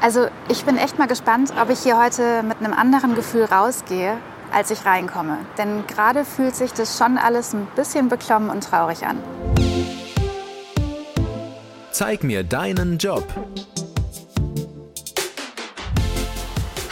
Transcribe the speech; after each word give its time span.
Also 0.00 0.28
ich 0.48 0.64
bin 0.64 0.76
echt 0.76 0.98
mal 0.98 1.08
gespannt, 1.08 1.52
ob 1.60 1.70
ich 1.70 1.80
hier 1.80 1.98
heute 1.98 2.42
mit 2.42 2.58
einem 2.58 2.74
anderen 2.74 3.14
Gefühl 3.14 3.44
rausgehe, 3.44 4.18
als 4.52 4.70
ich 4.70 4.84
reinkomme. 4.84 5.38
Denn 5.58 5.86
gerade 5.86 6.24
fühlt 6.24 6.54
sich 6.54 6.72
das 6.72 6.98
schon 6.98 7.18
alles 7.18 7.54
ein 7.54 7.66
bisschen 7.76 8.08
beklommen 8.08 8.50
und 8.50 8.62
traurig 8.62 9.06
an. 9.06 9.18
Zeig 11.90 12.22
mir 12.22 12.44
deinen 12.44 12.98
Job. 12.98 13.24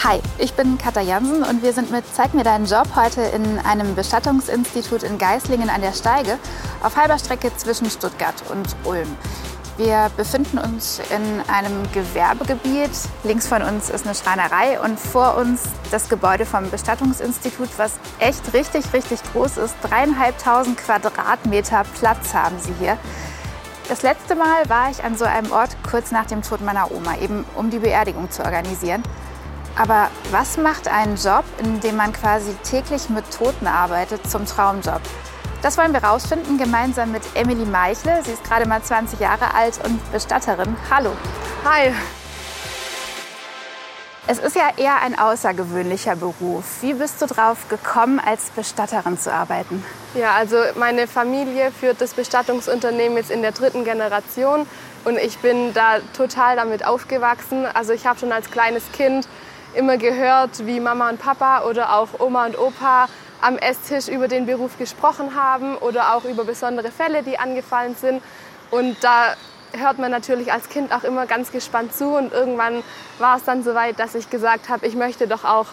Hi, 0.03 0.21
ich 0.39 0.53
bin 0.53 0.77
Katja 0.77 1.03
Jansen 1.03 1.43
und 1.43 1.63
wir 1.63 1.73
sind 1.73 1.91
mit 1.91 2.05
Zeig 2.13 2.35
mir 2.35 2.45
deinen 2.45 2.67
Job 2.67 2.89
heute 2.95 3.23
in 3.23 3.59
einem 3.61 3.95
Bestattungsinstitut 3.95 5.03
in 5.03 5.19
Geislingen 5.19 5.71
an 5.71 5.81
der 5.81 5.93
Steige 5.93 6.39
auf 6.83 6.97
halber 6.97 7.19
Strecke 7.19 7.51
zwischen 7.57 7.89
Stuttgart 7.89 8.35
und 8.51 8.77
Ulm. 8.85 9.09
Wir 9.77 10.09
befinden 10.17 10.59
uns 10.59 11.01
in 11.11 11.41
einem 11.53 11.91
Gewerbegebiet. 11.93 12.93
Links 13.25 13.49
von 13.49 13.61
uns 13.61 13.91
ist 13.91 14.07
eine 14.07 14.15
Schreinerei 14.15 14.81
und 14.81 15.01
vor 15.01 15.37
uns 15.37 15.63
das 15.91 16.09
Gebäude 16.09 16.47
vom 16.47 16.71
Bestattungsinstitut, 16.71 17.71
was 17.77 17.95
echt 18.21 18.53
richtig, 18.53 18.93
richtig 18.93 19.21
groß 19.33 19.57
ist. 19.57 19.75
Dreieinhalbtausend 19.83 20.79
Quadratmeter 20.79 21.83
Platz 21.99 22.35
haben 22.35 22.57
sie 22.61 22.73
hier. 22.79 22.97
Das 23.89 24.03
letzte 24.03 24.37
Mal 24.37 24.69
war 24.69 24.91
ich 24.93 25.03
an 25.03 25.17
so 25.17 25.25
einem 25.25 25.51
Ort 25.51 25.77
kurz 25.91 26.13
nach 26.13 26.27
dem 26.27 26.43
Tod 26.43 26.61
meiner 26.61 26.93
Oma, 26.93 27.17
eben 27.19 27.45
um 27.57 27.71
die 27.71 27.81
Beerdigung 27.81 28.31
zu 28.31 28.45
organisieren. 28.45 29.03
Aber 29.77 30.09
was 30.31 30.57
macht 30.57 30.87
einen 30.87 31.17
Job, 31.17 31.45
in 31.59 31.81
dem 31.81 31.97
man 31.97 32.13
quasi 32.13 32.55
täglich 32.63 33.09
mit 33.11 33.29
Toten 33.37 33.67
arbeitet, 33.67 34.31
zum 34.31 34.47
Traumjob? 34.47 35.03
Das 35.65 35.79
wollen 35.79 35.95
wir 35.95 36.05
rausfinden, 36.05 36.59
gemeinsam 36.59 37.11
mit 37.11 37.23
Emily 37.35 37.65
Meichle. 37.65 38.23
Sie 38.23 38.33
ist 38.33 38.45
gerade 38.45 38.69
mal 38.69 38.83
20 38.83 39.19
Jahre 39.19 39.55
alt 39.55 39.81
und 39.83 40.13
Bestatterin. 40.13 40.77
Hallo. 40.91 41.13
Hi. 41.65 41.91
Es 44.27 44.41
ist 44.41 44.57
ja 44.57 44.69
eher 44.77 45.01
ein 45.01 45.19
außergewöhnlicher 45.19 46.17
Beruf. 46.17 46.83
Wie 46.83 46.93
bist 46.93 47.23
du 47.23 47.27
drauf 47.27 47.67
gekommen, 47.71 48.21
als 48.21 48.51
Bestatterin 48.51 49.17
zu 49.17 49.33
arbeiten? 49.33 49.83
Ja, 50.15 50.33
also 50.33 50.57
meine 50.75 51.07
Familie 51.07 51.71
führt 51.71 51.99
das 52.03 52.13
Bestattungsunternehmen 52.13 53.17
jetzt 53.17 53.31
in 53.31 53.41
der 53.41 53.53
dritten 53.53 53.85
Generation 53.85 54.67
und 55.07 55.17
ich 55.17 55.39
bin 55.39 55.73
da 55.73 56.01
total 56.15 56.57
damit 56.57 56.85
aufgewachsen. 56.87 57.65
Also 57.73 57.95
ich 57.95 58.07
habe 58.07 58.19
schon 58.19 58.33
als 58.33 58.51
kleines 58.51 58.93
Kind 58.93 59.27
immer 59.73 59.97
gehört, 59.97 60.67
wie 60.67 60.79
Mama 60.79 61.09
und 61.09 61.19
Papa 61.23 61.63
oder 61.63 61.95
auch 61.97 62.21
Oma 62.21 62.45
und 62.45 62.59
Opa 62.59 63.09
am 63.45 63.59
Esstisch 63.59 64.09
über 64.09 64.27
den 64.27 64.47
Beruf 64.47 64.79
gesprochen 64.79 65.35
haben 65.35 65.77
oder 65.77 66.15
auch 66.15 66.25
über 66.25 66.45
besondere 66.45 66.91
Fälle, 66.91 67.23
die 67.23 67.39
angefallen 67.39 67.95
sind. 67.95 68.23
Und 68.71 68.97
da 69.03 69.35
hört 69.77 69.99
man 69.99 70.11
natürlich 70.11 70.51
als 70.51 70.71
Kind 70.71 70.93
auch 70.93 71.05
immer 71.05 71.27
ganz 71.27 71.53
gespannt 71.53 71.95
zu. 71.95 72.17
Und 72.17 72.33
irgendwann 72.33 72.83
war 73.19 73.37
es 73.37 73.45
dann 73.45 73.63
soweit, 73.63 73.99
dass 74.01 74.15
ich 74.15 74.31
gesagt 74.31 74.71
habe, 74.71 74.87
ich 74.87 74.95
möchte 74.95 75.29
doch 75.29 75.45
auch 75.45 75.67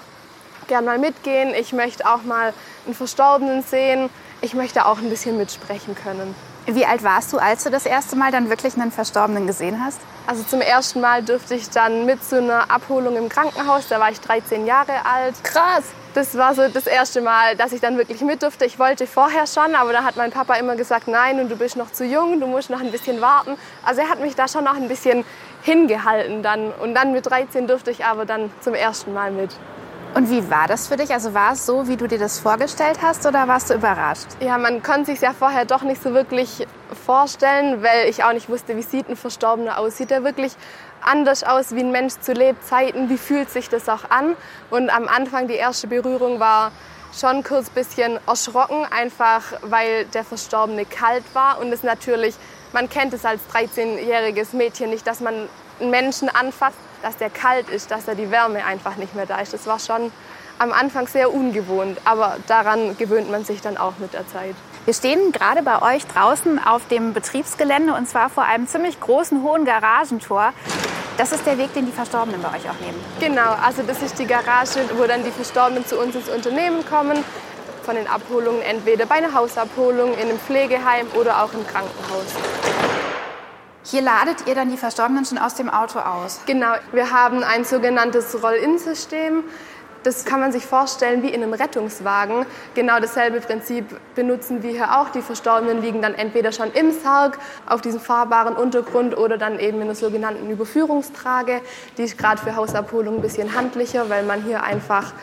gern 0.68 0.84
mal 0.84 1.00
mitgehen. 1.00 1.54
Ich 1.54 1.72
möchte 1.72 2.06
auch 2.06 2.24
mal 2.24 2.54
einen 2.86 2.94
Verstorbenen 2.94 3.64
sehen. 3.64 4.10
Ich 4.42 4.54
möchte 4.54 4.86
auch 4.86 4.98
ein 4.98 5.10
bisschen 5.10 5.38
mitsprechen 5.38 5.96
können. 5.96 6.36
Wie 6.66 6.86
alt 6.86 7.04
warst 7.04 7.32
du, 7.32 7.38
als 7.38 7.64
du 7.64 7.70
das 7.70 7.86
erste 7.86 8.18
Mal 8.18 8.32
dann 8.32 8.50
wirklich 8.50 8.76
einen 8.76 8.92
Verstorbenen 8.92 9.48
gesehen 9.48 9.84
hast? 9.84 10.00
Also 10.28 10.44
zum 10.44 10.60
ersten 10.62 11.00
Mal 11.00 11.24
durfte 11.24 11.56
ich 11.56 11.70
dann 11.70 12.06
mit 12.06 12.24
zu 12.24 12.38
einer 12.38 12.70
Abholung 12.70 13.16
im 13.16 13.30
Krankenhaus. 13.30 13.88
Da 13.88 14.00
war 14.00 14.12
ich 14.12 14.20
13 14.20 14.66
Jahre 14.66 15.06
alt. 15.06 15.42
Krass! 15.44 15.84
Das 16.14 16.38
war 16.38 16.54
so 16.54 16.68
das 16.68 16.88
erste 16.88 17.22
Mal, 17.22 17.56
dass 17.56 17.72
ich 17.72 17.80
dann 17.80 17.98
wirklich 17.98 18.20
mit 18.20 18.44
durfte. 18.44 18.66
Ich 18.66 18.78
wollte 18.78 19.08
vorher 19.08 19.48
schon, 19.48 19.76
aber 19.76 19.94
da 19.94 20.04
hat 20.04 20.18
mein 20.18 20.30
Papa 20.30 20.56
immer 20.56 20.76
gesagt, 20.76 21.08
nein, 21.08 21.40
und 21.40 21.50
du 21.50 21.56
bist 21.56 21.78
noch 21.78 21.90
zu 21.92 22.04
jung, 22.04 22.42
du 22.42 22.48
musst 22.48 22.70
noch 22.70 22.82
ein 22.82 22.92
bisschen 22.92 23.22
warten. 23.22 23.56
Also 23.86 24.02
er 24.02 24.10
hat 24.10 24.20
mich 24.20 24.36
da 24.36 24.50
schon 24.50 24.66
noch 24.66 24.76
ein 24.76 24.90
bisschen 24.90 25.24
hingehalten 25.62 26.44
dann. 26.44 26.72
Und 26.72 26.96
dann 26.96 27.14
mit 27.14 27.30
13 27.30 27.66
durfte 27.66 27.92
ich 27.92 28.04
aber 28.04 28.26
dann 28.26 28.52
zum 28.60 28.74
ersten 28.74 29.14
Mal 29.14 29.32
mit. 29.32 29.52
Und 30.14 30.30
wie 30.30 30.50
war 30.50 30.68
das 30.68 30.88
für 30.88 30.98
dich? 30.98 31.14
Also 31.14 31.34
war 31.34 31.54
es 31.54 31.66
so, 31.66 31.88
wie 31.88 31.96
du 31.96 32.06
dir 32.08 32.20
das 32.20 32.40
vorgestellt 32.40 33.00
hast 33.02 33.26
oder 33.26 33.48
warst 33.48 33.70
du 33.70 33.76
überrascht? 33.76 34.28
Ja, 34.42 34.58
man 34.58 34.84
konnte 34.84 35.12
sich 35.12 35.22
ja 35.22 35.32
vorher 35.32 35.64
doch 35.64 35.84
nicht 35.84 36.04
so 36.04 36.14
wirklich 36.14 36.68
vorstellen, 37.06 37.82
weil 37.82 38.10
ich 38.10 38.26
auch 38.26 38.34
nicht 38.34 38.50
wusste, 38.50 38.76
wie 38.76 38.82
sieht 38.82 39.08
ein 39.08 39.16
Verstorbener 39.16 39.80
aus. 39.80 39.96
Sieht 39.96 40.12
er 40.12 40.26
wirklich 40.26 40.58
anders 41.02 41.44
aus 41.44 41.76
wie 41.76 41.82
ein 41.82 41.92
Mensch 41.92 42.14
zu 42.22 42.34
Lebzeiten? 42.34 43.10
Wie 43.10 43.18
fühlt 43.18 43.50
sich 43.50 43.70
das 43.70 43.90
auch 43.90 44.10
an? 44.10 44.36
Und 44.70 44.90
am 44.90 45.08
Anfang 45.08 45.48
die 45.48 45.56
erste 45.56 45.88
Berührung 45.88 46.40
war 46.40 46.72
schon 47.18 47.44
kurz 47.44 47.68
ein 47.68 47.74
bisschen 47.74 48.20
erschrocken, 48.28 48.86
einfach 48.90 49.44
weil 49.62 50.06
der 50.06 50.24
Verstorbene 50.24 50.86
kalt 50.86 51.24
war 51.34 51.60
und 51.60 51.72
es 51.72 51.84
natürlich, 51.84 52.36
man 52.74 52.90
kennt 52.90 53.14
es 53.14 53.26
als 53.26 53.42
13-jähriges 53.54 54.56
Mädchen 54.56 54.90
nicht, 54.90 55.06
dass 55.06 55.20
man 55.20 55.50
einen 55.80 55.90
Menschen 55.92 56.30
anfasst, 56.30 56.78
dass 57.02 57.18
der 57.18 57.30
kalt 57.30 57.70
ist, 57.70 57.92
dass 57.92 58.06
da 58.06 58.14
die 58.14 58.32
Wärme 58.32 58.64
einfach 58.66 58.96
nicht 58.96 59.16
mehr 59.16 59.26
da 59.26 59.40
ist. 59.40 59.54
Das 59.54 59.68
war 59.68 59.80
schon 59.80 60.12
am 60.60 60.72
Anfang 60.72 61.08
sehr 61.08 61.34
ungewohnt, 61.34 62.00
aber 62.06 62.38
daran 62.48 62.96
gewöhnt 62.98 63.32
man 63.32 63.44
sich 63.44 63.62
dann 63.62 63.78
auch 63.78 63.98
mit 63.98 64.14
der 64.14 64.28
Zeit. 64.28 64.56
Wir 64.86 64.96
stehen 64.96 65.32
gerade 65.32 65.62
bei 65.62 65.96
euch 65.96 66.08
draußen 66.08 66.58
auf 66.58 66.88
dem 66.88 67.14
Betriebsgelände 67.14 67.94
und 67.94 68.10
zwar 68.10 68.32
vor 68.32 68.44
einem 68.46 68.66
ziemlich 68.66 69.00
großen, 69.00 69.44
hohen 69.44 69.64
Garagentor. 69.64 70.54
Das 71.18 71.32
ist 71.32 71.46
der 71.46 71.60
Weg, 71.60 71.72
den 71.76 71.86
die 71.86 71.92
Verstorbenen 71.92 72.42
bei 72.42 72.50
euch 72.50 72.68
auch 72.68 72.80
nehmen. 72.80 73.00
Genau, 73.20 73.56
also 73.64 73.84
das 73.84 74.02
ist 74.02 74.18
die 74.18 74.26
Garage, 74.26 74.80
wo 74.98 75.06
dann 75.06 75.24
die 75.24 75.30
Verstorbenen 75.30 75.86
zu 75.86 76.00
uns 76.00 76.16
ins 76.16 76.30
Unternehmen 76.30 76.84
kommen. 76.84 77.24
Von 77.84 77.96
den 77.96 78.08
Abholungen 78.08 78.62
entweder 78.64 79.06
bei 79.06 79.16
einer 79.16 79.36
Hausabholung, 79.36 80.14
in 80.14 80.30
einem 80.30 80.40
Pflegeheim 80.40 81.06
oder 81.14 81.44
auch 81.44 81.54
im 81.54 81.66
Krankenhaus. 81.68 82.26
Hier 83.84 84.02
ladet 84.02 84.48
ihr 84.48 84.56
dann 84.56 84.72
die 84.72 84.78
Verstorbenen 84.78 85.26
schon 85.26 85.38
aus 85.38 85.54
dem 85.56 85.70
Auto 85.70 86.00
aus? 86.00 86.42
Genau, 86.48 86.74
wir 86.92 87.12
haben 87.12 87.44
ein 87.44 87.66
sogenanntes 87.66 88.42
Roll-In-System. 88.42 89.44
Das 90.04 90.26
kann 90.26 90.40
man 90.40 90.52
sich 90.52 90.66
vorstellen 90.66 91.22
wie 91.22 91.30
in 91.30 91.44
einem 91.44 91.54
Rettungswagen. 91.54 92.48
Genau 92.74 93.00
dasselbe 93.00 93.40
Prinzip 93.40 93.86
benutzen 94.16 94.64
wir 94.64 94.72
hier 94.72 95.00
auch. 95.00 95.10
Die 95.10 95.22
Verstorbenen 95.22 95.82
liegen 95.82 96.02
dann 96.02 96.16
entweder 96.16 96.52
schon 96.52 96.72
im 96.72 96.92
Sarg 96.92 97.38
auf 97.68 97.82
diesem 97.82 98.00
fahrbaren 98.00 98.56
Untergrund 98.56 99.16
oder 99.16 99.38
dann 99.38 99.60
eben 99.60 99.78
in 99.78 99.84
einer 99.84 99.96
sogenannten 99.96 100.50
Überführungstrage. 100.50 101.62
Die 101.98 102.04
ist 102.04 102.18
gerade 102.18 102.42
für 102.42 102.56
Hausabholung 102.56 103.18
ein 103.18 103.22
bisschen 103.22 103.56
handlicher, 103.56 104.10
weil 104.10 104.24
man 104.24 104.44
hier 104.44 104.64
einfach 104.64 105.14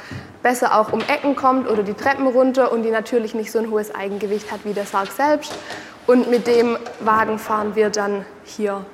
besser 0.44 0.78
auch 0.78 0.92
um 0.92 1.00
Ecken 1.00 1.34
kommt 1.34 1.68
oder 1.68 1.82
die 1.82 1.94
Treppen 1.94 2.28
runter 2.28 2.70
und 2.70 2.84
die 2.84 2.90
natürlich 2.90 3.34
nicht 3.34 3.50
so 3.50 3.58
ein 3.58 3.70
hohes 3.70 3.92
Eigengewicht 3.92 4.52
hat 4.52 4.60
wie 4.62 4.74
der 4.74 4.86
Sarg 4.86 5.10
selbst. 5.10 5.52
Und 6.06 6.30
mit 6.30 6.46
dem 6.46 6.78
Wagen 7.00 7.40
fahren 7.40 7.74
wir 7.74 7.90
dann 7.90 8.24
hier 8.44 8.86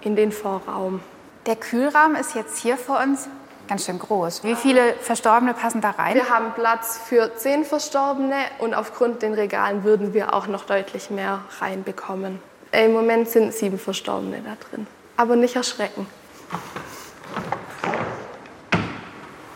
in 0.00 0.16
den 0.16 0.32
Vorraum. 0.32 1.00
Der 1.46 1.56
Kühlraum 1.56 2.14
ist 2.14 2.34
jetzt 2.34 2.58
hier 2.58 2.76
vor 2.76 3.00
uns 3.00 3.28
ganz 3.68 3.84
schön 3.84 3.98
groß. 3.98 4.42
Wie 4.42 4.56
viele 4.56 4.94
Verstorbene 4.94 5.54
passen 5.54 5.80
da 5.80 5.90
rein? 5.90 6.14
Wir 6.14 6.28
haben 6.30 6.52
Platz 6.54 6.98
für 6.98 7.36
zehn 7.36 7.64
Verstorbene 7.64 8.36
und 8.58 8.74
aufgrund 8.74 9.22
den 9.22 9.34
Regalen 9.34 9.84
würden 9.84 10.14
wir 10.14 10.34
auch 10.34 10.46
noch 10.46 10.64
deutlich 10.64 11.10
mehr 11.10 11.40
reinbekommen. 11.60 12.40
Im 12.72 12.92
Moment 12.92 13.28
sind 13.28 13.54
sieben 13.54 13.78
Verstorbene 13.78 14.42
da 14.44 14.56
drin. 14.68 14.86
Aber 15.16 15.36
nicht 15.36 15.56
erschrecken. 15.56 16.06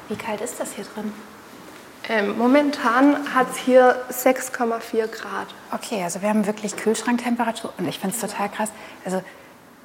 Wie 0.08 0.16
kalt 0.16 0.40
ist 0.40 0.60
das 0.60 0.72
hier 0.72 0.84
drin? 0.94 1.12
Ähm, 2.08 2.36
momentan 2.36 3.32
hat 3.32 3.46
es 3.52 3.58
hier 3.58 3.96
6,4 4.10 5.06
Grad. 5.06 5.46
Okay, 5.70 6.02
also 6.02 6.20
wir 6.20 6.28
haben 6.28 6.46
wirklich 6.46 6.76
Kühlschranktemperatur 6.76 7.72
und 7.78 7.86
ich 7.86 7.98
finde 7.98 8.14
es 8.16 8.20
total 8.20 8.48
krass. 8.48 8.70
Also 9.04 9.22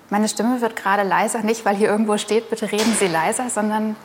meine 0.09 0.27
Stimme 0.27 0.61
wird 0.61 0.75
gerade 0.75 1.03
leiser, 1.03 1.43
nicht 1.43 1.63
weil 1.63 1.75
hier 1.75 1.89
irgendwo 1.89 2.17
steht, 2.17 2.49
bitte 2.49 2.71
reden 2.71 2.95
Sie 2.97 3.07
leiser, 3.07 3.49
sondern 3.49 3.95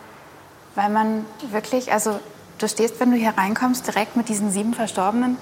weil 0.74 0.90
man 0.90 1.24
wirklich, 1.50 1.92
also 1.92 2.18
du 2.58 2.68
stehst, 2.68 3.00
wenn 3.00 3.10
du 3.10 3.16
hier 3.16 3.34
reinkommst, 3.36 3.86
direkt 3.86 4.16
mit 4.16 4.28
diesen 4.28 4.50
sieben 4.50 4.74
Verstorbenen 4.74 5.36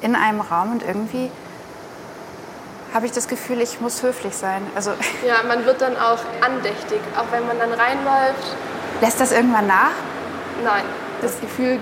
in 0.00 0.14
einem 0.14 0.40
Raum 0.40 0.72
und 0.72 0.82
irgendwie 0.82 1.30
habe 2.92 3.06
ich 3.06 3.12
das 3.12 3.28
Gefühl, 3.28 3.60
ich 3.60 3.80
muss 3.80 4.02
höflich 4.02 4.34
sein. 4.34 4.62
Also 4.74 4.90
ja, 5.26 5.42
man 5.46 5.64
wird 5.64 5.80
dann 5.80 5.96
auch 5.96 6.18
andächtig, 6.40 7.00
auch 7.16 7.30
wenn 7.30 7.46
man 7.46 7.58
dann 7.58 7.72
reinläuft. 7.72 8.56
Lässt 9.00 9.20
das 9.20 9.32
irgendwann 9.32 9.66
nach? 9.66 9.92
Nein, 10.64 10.84
das 11.22 11.40
Gefühl 11.40 11.80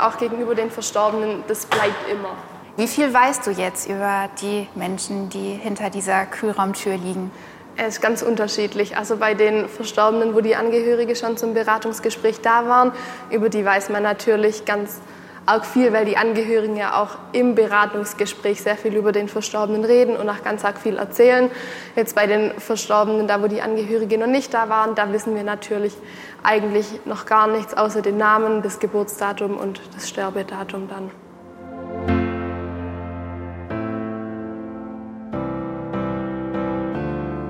auch 0.00 0.18
gegenüber 0.18 0.54
den 0.54 0.70
Verstorbenen, 0.70 1.44
das 1.48 1.66
bleibt 1.66 2.08
immer. 2.10 2.36
Wie 2.76 2.86
viel 2.86 3.12
weißt 3.12 3.46
du 3.46 3.50
jetzt 3.50 3.88
über 3.88 4.28
die 4.40 4.68
Menschen, 4.74 5.28
die 5.30 5.54
hinter 5.54 5.90
dieser 5.90 6.26
Kühlraumtür 6.26 6.96
liegen? 6.96 7.32
Es 7.80 7.94
ist 7.94 8.00
ganz 8.02 8.22
unterschiedlich. 8.22 8.96
Also 8.96 9.18
bei 9.18 9.34
den 9.34 9.68
Verstorbenen, 9.68 10.34
wo 10.34 10.40
die 10.40 10.56
Angehörige 10.56 11.14
schon 11.14 11.36
zum 11.36 11.54
Beratungsgespräch 11.54 12.40
da 12.40 12.66
waren, 12.66 12.90
über 13.30 13.48
die 13.48 13.64
weiß 13.64 13.90
man 13.90 14.02
natürlich 14.02 14.64
ganz 14.64 15.00
arg 15.46 15.64
viel, 15.64 15.92
weil 15.92 16.04
die 16.04 16.16
Angehörigen 16.16 16.76
ja 16.76 17.00
auch 17.00 17.10
im 17.32 17.54
Beratungsgespräch 17.54 18.60
sehr 18.62 18.76
viel 18.76 18.96
über 18.96 19.12
den 19.12 19.28
Verstorbenen 19.28 19.84
reden 19.84 20.16
und 20.16 20.28
auch 20.28 20.42
ganz 20.42 20.64
arg 20.64 20.76
viel 20.78 20.96
erzählen. 20.96 21.52
Jetzt 21.94 22.16
bei 22.16 22.26
den 22.26 22.50
Verstorbenen, 22.58 23.28
da 23.28 23.40
wo 23.44 23.46
die 23.46 23.62
Angehörigen 23.62 24.20
noch 24.20 24.26
nicht 24.26 24.52
da 24.52 24.68
waren, 24.68 24.96
da 24.96 25.12
wissen 25.12 25.36
wir 25.36 25.44
natürlich 25.44 25.94
eigentlich 26.42 26.86
noch 27.04 27.26
gar 27.26 27.46
nichts 27.46 27.74
außer 27.74 28.02
den 28.02 28.16
Namen, 28.16 28.62
das 28.62 28.80
Geburtsdatum 28.80 29.56
und 29.56 29.80
das 29.94 30.08
Sterbedatum 30.08 30.88
dann. 30.88 31.27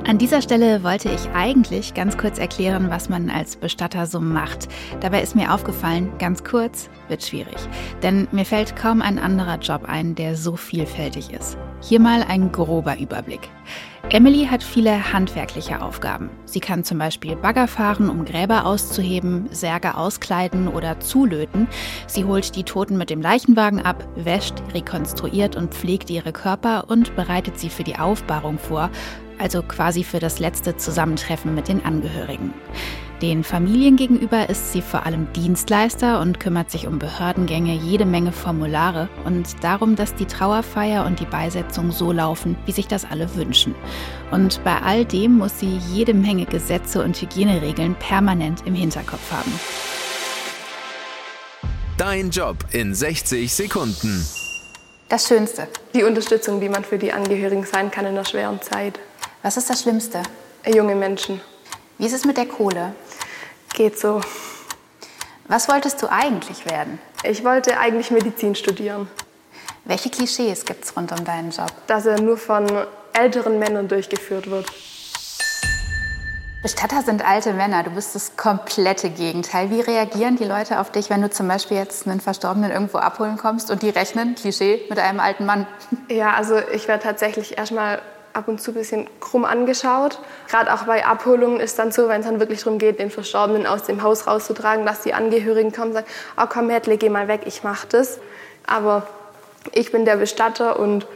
An 0.09 0.17
dieser 0.17 0.41
Stelle 0.41 0.83
wollte 0.85 1.11
ich 1.11 1.29
eigentlich 1.35 1.93
ganz 1.93 2.17
kurz 2.17 2.39
erklären, 2.39 2.89
was 2.89 3.11
man 3.11 3.29
als 3.29 3.57
Bestatter 3.57 4.07
so 4.07 4.21
macht. 4.21 4.67
Dabei 5.01 5.21
ist 5.21 5.37
mir 5.37 5.53
aufgefallen, 5.53 6.11
ganz 6.19 6.45
kurz 6.45 6.89
wird 7.09 7.23
schwierig. 7.23 7.59
Denn 8.03 8.27
mir 8.33 8.47
fällt 8.47 8.75
kaum 8.75 9.03
ein 9.03 9.19
anderer 9.19 9.59
Job 9.59 9.83
ein, 9.87 10.15
der 10.15 10.35
so 10.35 10.57
vielfältig 10.57 11.31
ist. 11.31 11.59
Hier 11.83 12.01
mal 12.01 12.23
ein 12.27 12.51
grober 12.51 12.99
Überblick. 12.99 13.51
Emily 14.09 14.47
hat 14.47 14.63
viele 14.63 15.13
handwerkliche 15.13 15.83
Aufgaben. 15.83 16.31
Sie 16.47 16.61
kann 16.61 16.85
zum 16.85 16.97
Beispiel 16.97 17.37
Bagger 17.37 17.69
fahren, 17.69 18.09
um 18.09 18.25
Gräber 18.25 18.65
auszuheben, 18.65 19.51
Särge 19.51 19.95
auskleiden 19.95 20.69
oder 20.69 21.01
zulöten. 21.01 21.69
Sie 22.07 22.25
holt 22.25 22.57
die 22.57 22.65
Toten 22.65 22.97
mit 22.97 23.11
dem 23.11 23.21
Leichenwagen 23.21 23.83
ab, 23.83 24.09
wäscht, 24.17 24.55
rekonstruiert 24.73 25.55
und 25.55 25.75
pflegt 25.75 26.09
ihre 26.09 26.33
Körper 26.33 26.87
und 26.89 27.15
bereitet 27.15 27.59
sie 27.59 27.69
für 27.69 27.85
die 27.85 27.99
Aufbahrung 27.99 28.59
vor, 28.59 28.91
also 29.39 29.63
quasi 29.63 30.05
für 30.05 30.19
das 30.19 30.39
letzte 30.39 30.77
Zusammentreffen 30.77 31.55
mit 31.55 31.69
den 31.69 31.85
Angehörigen. 31.85 32.53
Den 33.23 33.43
Familien 33.43 33.97
gegenüber 33.97 34.49
ist 34.49 34.73
sie 34.73 34.81
vor 34.81 35.05
allem 35.05 35.33
Dienstleister 35.33 36.21
und 36.21 36.39
kümmert 36.39 36.71
sich 36.71 36.87
um 36.87 37.01
Behördengänge, 37.01 37.75
jede 37.75 38.07
Menge 38.07 38.31
Formulare 38.31 39.09
und 39.25 39.65
darum, 39.65 39.97
dass 39.97 40.15
die 40.15 40.27
Trauerfeier 40.27 41.05
und 41.05 41.19
die 41.19 41.25
Beisetzung 41.25 41.91
so 41.91 42.13
laufen, 42.13 42.57
wie 42.67 42.73
sich 42.73 42.87
das 42.87 43.05
alle 43.05 43.35
wünschen. 43.35 43.75
Und 44.31 44.63
bei 44.63 44.77
all 44.83 45.05
dem 45.05 45.39
muss 45.39 45.59
sie 45.59 45.81
jede 45.93 46.15
Menge 46.15 46.47
Gesetze 46.47 47.03
und 47.03 47.21
Hygieneregeln 47.21 47.97
permanent 47.97 48.63
im 48.67 48.75
Hinterkopf 48.75 49.33
haben. 49.33 49.53
Dein 51.97 52.31
Job 52.31 52.59
in 52.71 52.95
60 52.95 53.53
Sekunden. 53.53 54.25
Das 55.09 55.27
Schönste. 55.27 55.67
Die 55.93 56.05
Unterstützung, 56.05 56.61
die 56.61 56.69
man 56.69 56.85
für 56.85 56.99
die 56.99 57.13
Angehörigen 57.13 57.65
sein 57.65 57.91
kann 57.91 58.07
in 58.07 58.13
einer 58.13 58.25
schweren 58.25 58.63
Zeit. 58.63 59.01
Was 59.43 59.57
ist 59.57 59.71
das 59.71 59.83
Schlimmste? 59.83 60.21
Junge 60.67 60.97
Menschen. 60.97 61.41
Wie 61.97 62.07
ist 62.07 62.13
es 62.13 62.25
mit 62.25 62.37
der 62.37 62.47
Kohle? 62.47 62.93
Geht 63.73 63.97
so. 63.97 64.21
Was 65.47 65.69
wolltest 65.69 66.03
du 66.03 66.11
eigentlich 66.11 66.67
werden? 66.67 66.99
Ich 67.23 67.45
wollte 67.45 67.79
eigentlich 67.79 68.11
Medizin 68.11 68.57
studieren. 68.57 69.09
Welche 69.85 70.11
Klischees 70.11 70.65
gibt 70.65 70.85
es 70.85 70.97
rund 70.97 71.13
um 71.13 71.25
deinen 71.25 71.53
Job? 71.53 71.73
Dass 71.87 72.05
er 72.07 72.21
nur 72.21 72.37
von 72.37 72.67
älteren 73.13 73.61
Männern 73.61 73.87
durchgeführt 73.87 74.51
wird. 74.51 74.67
Bestatter 76.61 77.03
sind 77.03 77.25
alte 77.25 77.55
Männer. 77.55 77.85
Du 77.85 77.91
bist 77.91 78.17
das 78.17 78.37
komplette 78.37 79.09
Gegenteil. 79.09 79.71
Wie 79.71 79.81
reagieren 79.81 80.35
die 80.35 80.45
Leute 80.45 80.81
auf 80.81 80.91
dich, 80.91 81.11
wenn 81.11 81.23
du 81.23 81.31
zum 81.31 81.47
Beispiel 81.47 81.77
jetzt 81.77 82.09
einen 82.09 82.21
Verstorbenen 82.21 82.73
irgendwo 82.73 82.99
abholen 82.99 83.37
kommst 83.37 83.71
und 83.71 83.83
die 83.83 83.91
rechnen, 83.91 84.35
Klischee, 84.35 84.85
mit 84.91 84.99
einem 84.99 85.21
alten 85.21 85.47
Mann? 85.47 85.69
Ja, 86.09 86.33
also 86.33 86.59
ich 86.59 86.89
werde 86.89 87.05
tatsächlich 87.05 87.57
erstmal 87.57 88.03
ab 88.33 88.49
und 88.49 88.61
zu 88.61 88.71
ein 88.71 88.75
bisschen 88.75 89.07
krumm 89.21 89.45
angeschaut. 89.45 90.19
Gerade 90.49 90.73
auch 90.73 90.85
bei 90.85 91.05
Abholungen 91.05 91.61
ist 91.61 91.79
dann 91.79 91.93
so, 91.93 92.09
wenn 92.09 92.21
es 92.21 92.27
dann 92.27 92.41
wirklich 92.41 92.63
darum 92.63 92.79
geht, 92.79 92.99
den 92.99 93.11
Verstorbenen 93.11 93.67
aus 93.67 93.83
dem 93.83 94.03
Haus 94.03 94.27
rauszutragen, 94.27 94.87
dass 94.87 95.01
die 95.03 95.15
Angehörigen 95.15 95.73
kommen 95.73 95.89
und 95.89 95.95
sagen, 95.95 96.07
oh 96.41 96.47
komm 96.49 96.67
Mädle, 96.69 96.97
geh 96.97 97.09
mal 97.09 97.29
weg, 97.29 97.43
ich 97.47 97.65
mach 97.65 97.85
das. 97.85 98.19
Aber 98.67 99.07
ich 99.73 99.93
bin 99.93 100.05
der 100.05 100.17
Bestatter 100.17 100.79
und 100.79 101.07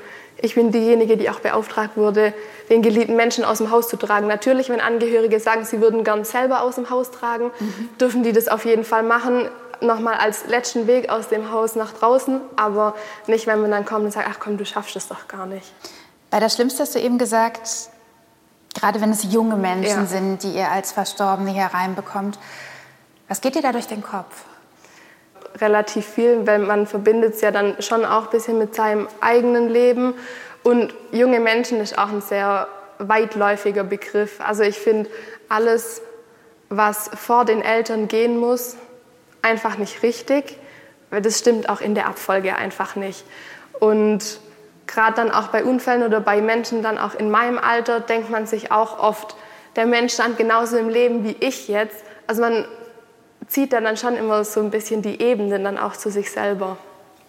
ich 0.41 0.55
bin 0.55 0.73
diejenige, 0.73 1.17
die 1.17 1.31
auch 1.31 1.41
beauftragt 1.41 1.97
wurde, 1.97 2.35
den 2.69 2.83
geliebten 2.83 3.15
Menschen 3.17 3.45
aus 3.45 3.59
dem 3.59 3.71
Haus 3.71 3.89
zu 3.89 3.97
tragen. 3.97 4.27
Natürlich, 4.27 4.69
wenn 4.69 4.81
Angehörige 4.81 5.39
sagen, 5.39 5.65
sie 5.65 5.81
würden 5.81 6.05
gern 6.05 6.25
selber 6.25 6.63
aus 6.63 6.75
dem 6.75 6.91
Haus 6.91 7.11
tragen, 7.11 7.53
mhm. 7.59 7.89
dürfen 8.01 8.23
die 8.23 8.33
das 8.33 8.49
auf 8.49 8.65
jeden 8.65 8.85
Fall 8.85 9.03
machen. 9.03 9.49
Nochmal 9.81 10.15
als 10.15 10.47
letzten 10.47 10.87
Weg 10.87 11.11
aus 11.11 11.29
dem 11.29 11.51
Haus 11.51 11.75
nach 11.75 11.93
draußen, 11.93 12.41
aber 12.57 12.95
nicht, 13.27 13.47
wenn 13.47 13.61
man 13.61 13.71
dann 13.71 13.85
kommt 13.85 14.05
und 14.05 14.11
sagt, 14.13 14.29
ach 14.31 14.39
komm, 14.39 14.57
du 14.57 14.65
schaffst 14.65 14.95
es 14.97 15.09
doch 15.09 15.29
gar 15.29 15.47
nicht. 15.47 15.73
Bei 16.33 16.41
das 16.41 16.55
Schlimmste 16.55 16.83
hast 16.83 16.95
du 16.95 16.99
eben 16.99 17.19
gesagt, 17.19 17.69
gerade 18.75 19.03
wenn 19.03 19.11
es 19.11 19.35
junge 19.35 19.57
Menschen 19.57 20.01
ja. 20.01 20.07
sind, 20.07 20.43
die 20.43 20.53
ihr 20.53 20.71
als 20.71 20.91
Verstorbene 20.91 21.51
hier 21.51 21.67
reinbekommt. 21.67 22.39
Was 23.29 23.43
geht 23.43 23.55
dir 23.55 23.61
da 23.61 23.71
durch 23.71 23.87
den 23.87 24.03
Kopf? 24.03 24.45
Relativ 25.61 26.07
viel, 26.07 26.47
weil 26.47 26.61
man 26.61 26.87
verbindet 26.87 27.35
es 27.35 27.43
ja 27.43 27.51
dann 27.51 27.83
schon 27.83 28.07
auch 28.07 28.25
ein 28.25 28.31
bisschen 28.31 28.57
mit 28.57 28.75
seinem 28.75 29.09
eigenen 29.21 29.69
Leben. 29.69 30.15
Und 30.63 30.95
junge 31.11 31.39
Menschen 31.39 31.81
ist 31.81 31.99
auch 31.99 32.09
ein 32.09 32.23
sehr 32.23 32.67
weitläufiger 32.97 33.85
Begriff. 33.85 34.41
Also 34.41 34.63
ich 34.63 34.79
finde 34.79 35.11
alles, 35.51 36.01
was 36.71 37.11
vor 37.15 37.45
den 37.45 37.61
Eltern 37.61 38.09
gehen 38.09 38.39
muss, 38.39 38.77
einfach 39.43 39.77
nicht 39.77 40.03
richtig, 40.03 40.57
weil 41.11 41.21
das 41.21 41.39
stimmt 41.39 41.69
auch 41.69 41.83
in 41.83 41.95
der 41.95 42.07
Abfolge 42.07 42.57
einfach 42.57 42.97
nicht. 42.97 43.23
Und 43.81 44.41
gerade 44.93 45.15
dann 45.15 45.31
auch 45.31 45.49
bei 45.49 45.65
Unfällen 45.65 46.03
oder 46.03 46.21
bei 46.21 46.41
Menschen 46.41 46.83
dann 46.83 46.99
auch 46.99 47.15
in 47.15 47.31
meinem 47.31 47.59
Alter 47.59 48.01
denkt 48.01 48.31
man 48.31 48.47
sich 48.47 48.71
auch 48.71 48.99
oft, 48.99 49.35
der 49.75 49.87
Mensch 49.87 50.15
stand 50.15 50.37
genauso 50.37 50.77
im 50.77 50.89
Leben 50.89 51.25
wie 51.25 51.37
ich 51.41 51.67
jetzt. 51.69 52.05
Also 52.27 52.43
man 52.43 52.67
zieht 53.49 53.73
dann, 53.73 53.85
dann 53.85 53.97
schon 53.97 54.17
immer 54.17 54.45
so 54.45 54.61
ein 54.61 54.71
bisschen 54.71 55.03
die 55.03 55.21
Ebenen 55.21 55.65
dann 55.65 55.79
auch 55.79 55.97
zu 55.97 56.11
sich 56.11 56.31
selber. 56.31 56.77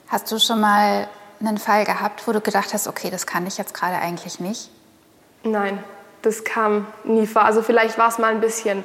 Hast 0.09 0.31
du 0.31 0.39
schon 0.39 0.59
mal 0.59 1.07
einen 1.39 1.57
Fall 1.57 1.85
gehabt, 1.85 2.27
wo 2.27 2.33
du 2.33 2.41
gedacht 2.41 2.73
hast, 2.73 2.87
okay, 2.87 3.09
das 3.09 3.25
kann 3.25 3.47
ich 3.47 3.57
jetzt 3.57 3.73
gerade 3.73 3.95
eigentlich 3.95 4.39
nicht? 4.39 4.69
Nein, 5.43 5.81
das 6.21 6.43
kam 6.43 6.87
nie 7.05 7.27
vor. 7.27 7.43
Also 7.43 7.61
vielleicht 7.61 7.97
war 7.97 8.09
es 8.09 8.17
mal 8.17 8.31
ein 8.31 8.41
bisschen 8.41 8.83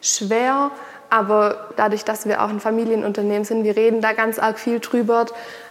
schwer, 0.00 0.70
aber 1.14 1.68
dadurch, 1.76 2.04
dass 2.04 2.26
wir 2.26 2.42
auch 2.42 2.48
ein 2.48 2.58
Familienunternehmen 2.58 3.44
sind, 3.44 3.62
wir 3.62 3.76
reden 3.76 4.00
da 4.00 4.14
ganz 4.14 4.40
arg 4.40 4.58
viel 4.58 4.80
drüber. 4.80 5.26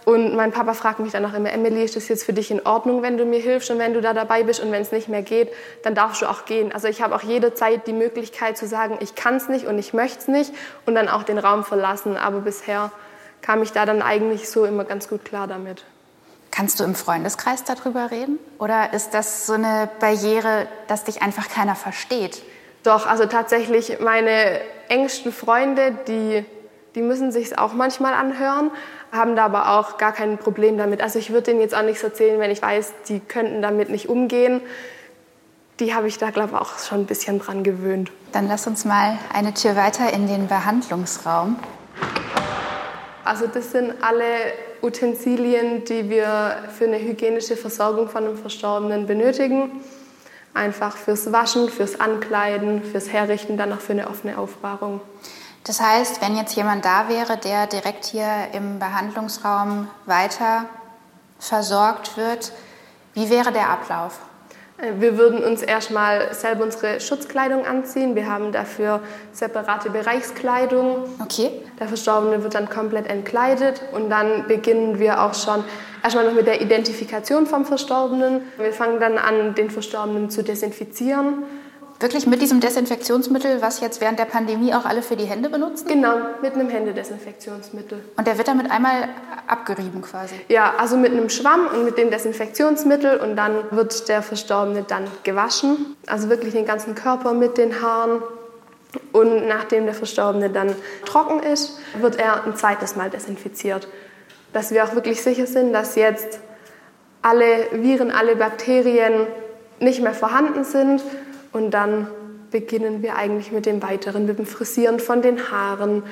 Und 0.06 0.34
mein 0.34 0.52
Papa 0.52 0.72
fragt 0.72 1.00
mich 1.00 1.12
dann 1.12 1.22
auch 1.26 1.34
immer, 1.34 1.52
Emily, 1.52 1.84
ist 1.84 1.96
das 1.96 2.08
jetzt 2.08 2.24
für 2.24 2.32
dich 2.32 2.50
in 2.50 2.64
Ordnung, 2.64 3.02
wenn 3.02 3.18
du 3.18 3.26
mir 3.26 3.40
hilfst 3.40 3.70
und 3.70 3.78
wenn 3.78 3.92
du 3.92 4.00
da 4.00 4.14
dabei 4.14 4.42
bist 4.42 4.60
und 4.60 4.72
wenn 4.72 4.80
es 4.80 4.90
nicht 4.90 5.10
mehr 5.10 5.20
geht, 5.20 5.52
dann 5.82 5.94
darfst 5.94 6.22
du 6.22 6.30
auch 6.30 6.46
gehen. 6.46 6.72
Also 6.72 6.88
ich 6.88 7.02
habe 7.02 7.14
auch 7.14 7.20
jederzeit 7.20 7.86
die 7.86 7.92
Möglichkeit 7.92 8.56
zu 8.56 8.66
sagen, 8.66 8.96
ich 9.00 9.16
kann 9.16 9.36
es 9.36 9.50
nicht 9.50 9.66
und 9.66 9.78
ich 9.78 9.92
möchte 9.92 10.18
es 10.20 10.28
nicht 10.28 10.50
und 10.86 10.94
dann 10.94 11.10
auch 11.10 11.24
den 11.24 11.36
Raum 11.36 11.62
verlassen. 11.62 12.16
Aber 12.16 12.40
bisher 12.40 12.90
kam 13.42 13.62
ich 13.62 13.72
da 13.72 13.84
dann 13.84 14.00
eigentlich 14.00 14.48
so 14.48 14.64
immer 14.64 14.84
ganz 14.84 15.08
gut 15.08 15.26
klar 15.26 15.46
damit. 15.46 15.84
Kannst 16.52 16.80
du 16.80 16.84
im 16.84 16.94
Freundeskreis 16.94 17.64
darüber 17.64 18.10
reden? 18.10 18.38
Oder 18.58 18.94
ist 18.94 19.12
das 19.12 19.46
so 19.46 19.52
eine 19.52 19.90
Barriere, 20.00 20.68
dass 20.88 21.04
dich 21.04 21.20
einfach 21.20 21.50
keiner 21.50 21.74
versteht? 21.74 22.42
Doch, 22.84 23.06
also 23.06 23.24
tatsächlich 23.24 23.98
meine 24.00 24.60
engsten 24.88 25.32
Freunde, 25.32 25.96
die, 26.06 26.44
die 26.94 27.00
müssen 27.00 27.32
sich 27.32 27.58
auch 27.58 27.72
manchmal 27.72 28.12
anhören, 28.12 28.70
haben 29.10 29.36
da 29.36 29.46
aber 29.46 29.78
auch 29.78 29.96
gar 29.96 30.12
kein 30.12 30.36
Problem 30.36 30.76
damit. 30.76 31.00
Also 31.00 31.18
ich 31.18 31.30
würde 31.30 31.44
denen 31.44 31.60
jetzt 31.60 31.74
auch 31.74 31.82
nichts 31.82 32.02
erzählen, 32.02 32.38
wenn 32.38 32.50
ich 32.50 32.60
weiß, 32.60 32.92
die 33.08 33.20
könnten 33.20 33.62
damit 33.62 33.88
nicht 33.88 34.10
umgehen. 34.10 34.60
Die 35.80 35.94
habe 35.94 36.08
ich 36.08 36.18
da, 36.18 36.30
glaube 36.30 36.50
ich, 36.52 36.60
auch 36.60 36.78
schon 36.78 37.00
ein 37.00 37.06
bisschen 37.06 37.38
dran 37.38 37.64
gewöhnt. 37.64 38.12
Dann 38.32 38.48
lass 38.48 38.66
uns 38.66 38.84
mal 38.84 39.18
eine 39.32 39.54
Tür 39.54 39.76
weiter 39.76 40.12
in 40.12 40.28
den 40.28 40.46
Behandlungsraum. 40.46 41.56
Also 43.24 43.46
das 43.46 43.72
sind 43.72 43.94
alle 44.02 44.24
Utensilien, 44.82 45.84
die 45.84 46.10
wir 46.10 46.58
für 46.76 46.84
eine 46.84 46.98
hygienische 46.98 47.56
Versorgung 47.56 48.10
von 48.10 48.24
einem 48.24 48.36
Verstorbenen 48.36 49.06
benötigen. 49.06 49.82
Einfach 50.54 50.96
fürs 50.96 51.32
Waschen, 51.32 51.68
fürs 51.68 52.00
Ankleiden, 52.00 52.82
fürs 52.84 53.12
Herrichten, 53.12 53.56
dann 53.56 53.72
auch 53.72 53.80
für 53.80 53.92
eine 53.92 54.08
offene 54.08 54.38
Aufbahrung. 54.38 55.00
Das 55.64 55.80
heißt, 55.80 56.20
wenn 56.22 56.36
jetzt 56.36 56.54
jemand 56.54 56.84
da 56.84 57.08
wäre, 57.08 57.36
der 57.36 57.66
direkt 57.66 58.04
hier 58.04 58.28
im 58.52 58.78
Behandlungsraum 58.78 59.88
weiter 60.06 60.66
versorgt 61.38 62.16
wird, 62.16 62.52
wie 63.14 63.30
wäre 63.30 63.50
der 63.50 63.70
Ablauf? 63.70 64.20
Äh, 64.84 65.00
wir 65.00 65.18
würden 65.18 65.42
uns 65.42 65.62
erstmal 65.62 66.32
selber 66.34 66.64
unsere 66.64 67.00
Schutzkleidung 67.00 67.66
anziehen. 67.66 68.14
Wir 68.14 68.26
haben 68.26 68.52
dafür 68.52 69.00
separate 69.32 69.90
Bereichskleidung. 69.90 71.04
Okay. 71.22 71.50
Der 71.80 71.88
Verstorbene 71.88 72.42
wird 72.42 72.54
dann 72.54 72.68
komplett 72.68 73.08
entkleidet 73.08 73.82
und 73.92 74.10
dann 74.10 74.46
beginnen 74.46 74.98
wir 74.98 75.22
auch 75.22 75.34
schon 75.34 75.64
erstmal 76.02 76.26
noch 76.26 76.34
mit 76.34 76.46
der 76.46 76.60
Identifikation 76.60 77.46
vom 77.46 77.64
Verstorbenen. 77.64 78.42
Wir 78.58 78.72
fangen 78.72 79.00
dann 79.00 79.18
an, 79.18 79.54
den 79.54 79.70
Verstorbenen 79.70 80.30
zu 80.30 80.42
desinfizieren. 80.42 81.44
Wirklich 82.00 82.26
mit 82.26 82.42
diesem 82.42 82.60
Desinfektionsmittel, 82.60 83.62
was 83.62 83.80
jetzt 83.80 84.00
während 84.00 84.18
der 84.18 84.24
Pandemie 84.24 84.74
auch 84.74 84.84
alle 84.84 85.02
für 85.02 85.16
die 85.16 85.24
Hände 85.24 85.48
benutzen? 85.48 85.86
Genau, 85.86 86.16
mit 86.42 86.54
einem 86.54 86.68
Händedesinfektionsmittel. 86.68 88.04
Und 88.16 88.26
der 88.26 88.36
wird 88.36 88.48
damit 88.48 88.70
einmal 88.70 89.08
abgerieben 89.46 90.02
quasi? 90.02 90.34
Ja, 90.48 90.74
also 90.78 90.96
mit 90.96 91.12
einem 91.12 91.30
Schwamm 91.30 91.68
und 91.68 91.84
mit 91.84 91.96
dem 91.96 92.10
Desinfektionsmittel 92.10 93.18
und 93.18 93.36
dann 93.36 93.56
wird 93.70 94.08
der 94.08 94.22
Verstorbene 94.22 94.84
dann 94.86 95.04
gewaschen. 95.22 95.96
Also 96.06 96.28
wirklich 96.28 96.52
den 96.52 96.66
ganzen 96.66 96.94
Körper 96.94 97.32
mit 97.32 97.58
den 97.58 97.80
Haaren. 97.80 98.22
Und 99.12 99.48
nachdem 99.48 99.86
der 99.86 99.94
Verstorbene 99.94 100.50
dann 100.50 100.74
trocken 101.04 101.40
ist, 101.40 101.78
wird 102.00 102.18
er 102.18 102.44
ein 102.44 102.56
zweites 102.56 102.96
Mal 102.96 103.10
desinfiziert 103.10 103.88
dass 104.54 104.70
wir 104.70 104.84
auch 104.84 104.94
wirklich 104.94 105.20
sicher 105.20 105.46
sind, 105.46 105.74
dass 105.74 105.96
jetzt 105.96 106.40
alle 107.20 107.66
Viren, 107.72 108.10
alle 108.10 108.36
Bakterien 108.36 109.26
nicht 109.80 110.00
mehr 110.00 110.14
vorhanden 110.14 110.64
sind. 110.64 111.02
Und 111.54 111.70
dann 111.70 112.08
beginnen 112.50 113.02
wir 113.02 113.16
eigentlich 113.16 113.52
mit 113.52 113.64
dem 113.64 113.82
Weiteren, 113.82 114.26
mit 114.26 114.38
dem 114.38 114.46
Frisieren 114.46 115.00
von 115.00 115.22
den 115.22 115.50
Haaren, 115.50 116.02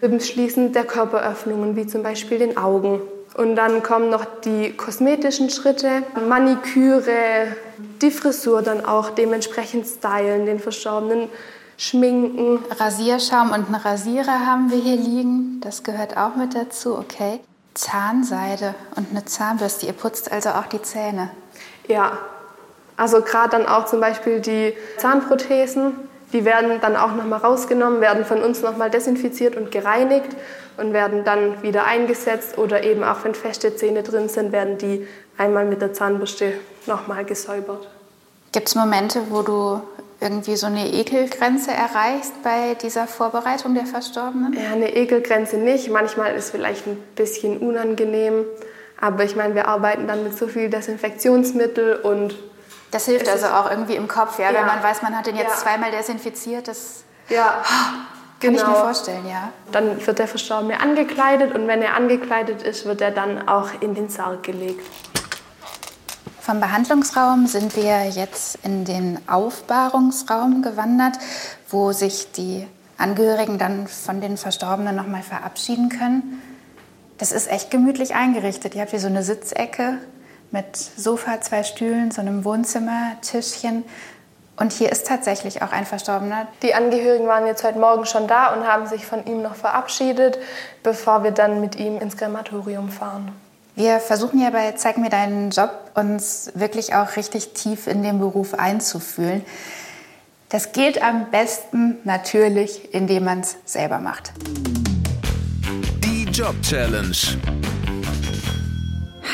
mit 0.00 0.12
dem 0.12 0.20
Schließen 0.20 0.72
der 0.72 0.84
Körperöffnungen, 0.84 1.76
wie 1.76 1.86
zum 1.86 2.02
Beispiel 2.02 2.38
den 2.38 2.56
Augen. 2.56 3.02
Und 3.34 3.56
dann 3.56 3.82
kommen 3.82 4.10
noch 4.10 4.24
die 4.44 4.72
kosmetischen 4.72 5.50
Schritte, 5.50 6.02
Maniküre, 6.28 7.56
die 8.00 8.10
Frisur 8.10 8.62
dann 8.62 8.84
auch 8.84 9.10
dementsprechend 9.10 9.86
stylen, 9.86 10.46
den 10.46 10.60
Verstorbenen 10.60 11.28
schminken. 11.76 12.60
Rasierschaum 12.78 13.48
und 13.48 13.66
einen 13.66 13.74
Rasierer 13.74 14.46
haben 14.46 14.70
wir 14.70 14.78
hier 14.78 14.96
liegen. 14.96 15.60
Das 15.62 15.82
gehört 15.82 16.16
auch 16.16 16.36
mit 16.36 16.54
dazu, 16.54 16.96
okay. 16.96 17.40
Zahnseide 17.74 18.74
und 18.96 19.08
eine 19.10 19.24
Zahnbürste. 19.24 19.86
Ihr 19.86 19.94
putzt 19.94 20.30
also 20.30 20.50
auch 20.50 20.66
die 20.66 20.82
Zähne. 20.82 21.30
Ja, 21.88 22.18
also 23.02 23.20
gerade 23.20 23.50
dann 23.50 23.66
auch 23.66 23.86
zum 23.86 23.98
Beispiel 23.98 24.38
die 24.38 24.74
Zahnprothesen, 24.96 25.94
die 26.32 26.44
werden 26.44 26.80
dann 26.80 26.94
auch 26.94 27.12
nochmal 27.16 27.40
rausgenommen, 27.40 28.00
werden 28.00 28.24
von 28.24 28.40
uns 28.40 28.62
nochmal 28.62 28.90
desinfiziert 28.90 29.56
und 29.56 29.72
gereinigt 29.72 30.28
und 30.76 30.92
werden 30.92 31.24
dann 31.24 31.60
wieder 31.64 31.84
eingesetzt 31.84 32.58
oder 32.58 32.84
eben 32.84 33.02
auch 33.02 33.24
wenn 33.24 33.34
feste 33.34 33.74
Zähne 33.74 34.04
drin 34.04 34.28
sind, 34.28 34.52
werden 34.52 34.78
die 34.78 35.04
einmal 35.36 35.64
mit 35.64 35.82
der 35.82 35.92
Zahnbürste 35.92 36.52
nochmal 36.86 37.24
gesäubert. 37.24 37.88
Gibt 38.52 38.68
es 38.68 38.76
Momente, 38.76 39.20
wo 39.30 39.42
du 39.42 39.82
irgendwie 40.20 40.54
so 40.54 40.66
eine 40.66 40.88
Ekelgrenze 40.88 41.72
erreichst 41.72 42.40
bei 42.44 42.76
dieser 42.80 43.08
Vorbereitung 43.08 43.74
der 43.74 43.86
Verstorbenen? 43.86 44.52
Ja, 44.52 44.74
eine 44.74 44.94
Ekelgrenze 44.94 45.56
nicht. 45.56 45.90
Manchmal 45.90 46.36
ist 46.36 46.44
es 46.44 46.50
vielleicht 46.52 46.86
ein 46.86 47.02
bisschen 47.16 47.58
unangenehm. 47.58 48.44
Aber 49.00 49.24
ich 49.24 49.34
meine, 49.34 49.56
wir 49.56 49.66
arbeiten 49.66 50.06
dann 50.06 50.22
mit 50.22 50.38
so 50.38 50.46
viel 50.46 50.70
Desinfektionsmittel 50.70 51.96
und. 51.96 52.36
Das 52.92 53.06
hilft 53.06 53.28
also 53.28 53.46
auch 53.46 53.68
irgendwie 53.70 53.96
im 53.96 54.06
Kopf, 54.06 54.38
ja, 54.38 54.50
ja. 54.50 54.58
wenn 54.58 54.66
man 54.66 54.82
weiß, 54.82 55.02
man 55.02 55.16
hat 55.16 55.26
den 55.26 55.34
jetzt 55.34 55.48
ja. 55.48 55.56
zweimal 55.56 55.90
desinfiziert. 55.90 56.68
Das 56.68 57.02
ja. 57.28 57.62
Kann 58.40 58.54
genau. 58.54 58.62
ich 58.62 58.68
mir 58.68 58.74
vorstellen, 58.74 59.28
ja. 59.28 59.50
Dann 59.70 60.04
wird 60.04 60.18
der 60.18 60.26
Verstorbene 60.26 60.80
angekleidet 60.80 61.54
und 61.54 61.68
wenn 61.68 61.80
er 61.80 61.94
angekleidet 61.94 62.62
ist, 62.62 62.84
wird 62.84 63.00
er 63.00 63.12
dann 63.12 63.48
auch 63.48 63.68
in 63.80 63.94
den 63.94 64.08
Sarg 64.08 64.42
gelegt. 64.42 64.84
Vom 66.40 66.58
Behandlungsraum 66.58 67.46
sind 67.46 67.76
wir 67.76 68.08
jetzt 68.08 68.58
in 68.64 68.84
den 68.84 69.20
Aufbahrungsraum 69.28 70.60
gewandert, 70.62 71.18
wo 71.68 71.92
sich 71.92 72.32
die 72.32 72.66
Angehörigen 72.98 73.58
dann 73.58 73.86
von 73.86 74.20
den 74.20 74.36
Verstorbenen 74.36 74.96
noch 74.96 75.06
mal 75.06 75.22
verabschieden 75.22 75.88
können. 75.88 76.42
Das 77.18 77.30
ist 77.30 77.48
echt 77.48 77.70
gemütlich 77.70 78.16
eingerichtet. 78.16 78.74
Ihr 78.74 78.80
habt 78.80 78.90
hier 78.90 78.98
so 78.98 79.06
eine 79.06 79.22
Sitzecke 79.22 79.98
mit 80.52 80.76
Sofa, 80.76 81.40
zwei 81.40 81.62
Stühlen, 81.64 82.10
so 82.10 82.20
einem 82.20 82.44
Wohnzimmer, 82.44 83.16
Tischchen. 83.22 83.84
Und 84.56 84.72
hier 84.72 84.92
ist 84.92 85.06
tatsächlich 85.06 85.62
auch 85.62 85.72
ein 85.72 85.86
Verstorbener. 85.86 86.46
Die 86.62 86.74
Angehörigen 86.74 87.26
waren 87.26 87.46
jetzt 87.46 87.64
heute 87.64 87.78
Morgen 87.78 88.04
schon 88.04 88.28
da 88.28 88.54
und 88.54 88.66
haben 88.66 88.86
sich 88.86 89.06
von 89.06 89.24
ihm 89.26 89.42
noch 89.42 89.54
verabschiedet, 89.54 90.38
bevor 90.82 91.24
wir 91.24 91.30
dann 91.30 91.60
mit 91.60 91.76
ihm 91.76 91.98
ins 91.98 92.16
Krematorium 92.16 92.90
fahren. 92.90 93.32
Wir 93.74 93.98
versuchen 94.00 94.38
ja 94.40 94.50
bei 94.50 94.72
Zeig 94.72 94.98
mir 94.98 95.08
deinen 95.08 95.50
Job, 95.50 95.70
uns 95.94 96.52
wirklich 96.54 96.94
auch 96.94 97.16
richtig 97.16 97.54
tief 97.54 97.86
in 97.86 98.02
den 98.02 98.18
Beruf 98.18 98.52
einzufühlen. 98.52 99.42
Das 100.50 100.72
geht 100.72 101.02
am 101.02 101.30
besten 101.30 101.96
natürlich, 102.04 102.92
indem 102.92 103.24
man 103.24 103.40
es 103.40 103.56
selber 103.64 103.98
macht. 103.98 104.32
Die 106.04 106.24
Job 106.24 106.60
Challenge. 106.60 107.16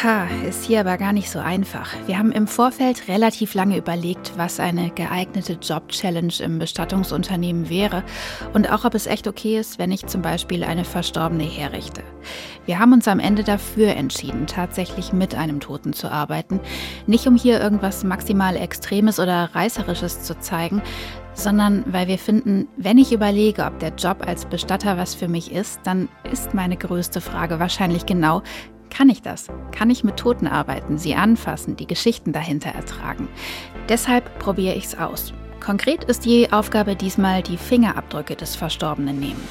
Ha, 0.01 0.29
ist 0.49 0.65
hier 0.65 0.79
aber 0.79 0.97
gar 0.97 1.13
nicht 1.13 1.29
so 1.29 1.41
einfach. 1.41 1.93
Wir 2.07 2.19
haben 2.19 2.31
im 2.31 2.47
Vorfeld 2.47 3.09
relativ 3.09 3.55
lange 3.55 3.77
überlegt, 3.77 4.33
was 4.37 4.61
eine 4.61 4.91
geeignete 4.91 5.55
Job-Challenge 5.55 6.35
im 6.39 6.61
Bestattungsunternehmen 6.61 7.69
wäre 7.69 8.05
und 8.53 8.71
auch 8.71 8.85
ob 8.85 8.95
es 8.95 9.09
echt 9.09 9.27
okay 9.27 9.59
ist, 9.59 9.81
wenn 9.81 9.91
ich 9.91 10.07
zum 10.07 10.23
Beispiel 10.23 10.63
eine 10.63 10.85
Verstorbene 10.85 11.43
herrichte. 11.43 12.05
Wir 12.65 12.79
haben 12.79 12.93
uns 12.93 13.09
am 13.09 13.19
Ende 13.19 13.43
dafür 13.43 13.89
entschieden, 13.97 14.47
tatsächlich 14.47 15.13
mit 15.13 15.35
einem 15.35 15.59
Toten 15.59 15.93
zu 15.93 16.13
arbeiten, 16.13 16.61
nicht 17.09 17.27
um 17.27 17.35
hier 17.35 17.61
irgendwas 17.61 18.05
maximal 18.05 18.55
Extremes 18.55 19.19
oder 19.19 19.51
Reißerisches 19.53 20.23
zu 20.23 20.39
zeigen, 20.39 20.81
sondern 21.35 21.83
weil 21.93 22.07
wir 22.07 22.19
finden, 22.19 22.69
wenn 22.77 22.99
ich 22.99 23.13
überlege, 23.13 23.65
ob 23.65 23.81
der 23.81 23.95
Job 23.97 24.29
als 24.29 24.45
Bestatter 24.45 24.97
was 24.97 25.17
für 25.17 25.29
mich 25.29 25.51
ist, 25.51 25.81
dann 25.83 26.09
ist 26.31 26.55
meine 26.55 26.77
größte 26.77 27.21
Frage 27.21 27.59
wahrscheinlich 27.59 28.07
genau, 28.07 28.43
kann 28.91 29.09
ich 29.09 29.23
das? 29.23 29.47
Kann 29.73 29.91
ich 29.91 30.05
mit 30.05 30.17
Toten 30.17 30.47
arbeiten, 30.47 30.99
sie 30.99 31.15
anfassen, 31.15 31.77
die 31.77 31.87
Geschichten 31.87 32.33
dahinter 32.33 32.71
ertragen? 32.71 33.29
Deshalb 33.89 34.39
probiere 34.39 34.75
ich 34.75 34.85
es 34.85 34.99
aus. 34.99 35.33
Konkret 35.65 36.05
ist 36.05 36.25
die 36.25 36.53
Aufgabe 36.53 36.97
diesmal 36.97 37.43
die 37.43 37.57
Fingerabdrücke 37.57 38.37
des 38.37 38.57
Verstorbenen 38.57 39.19
nehmen. 39.19 39.49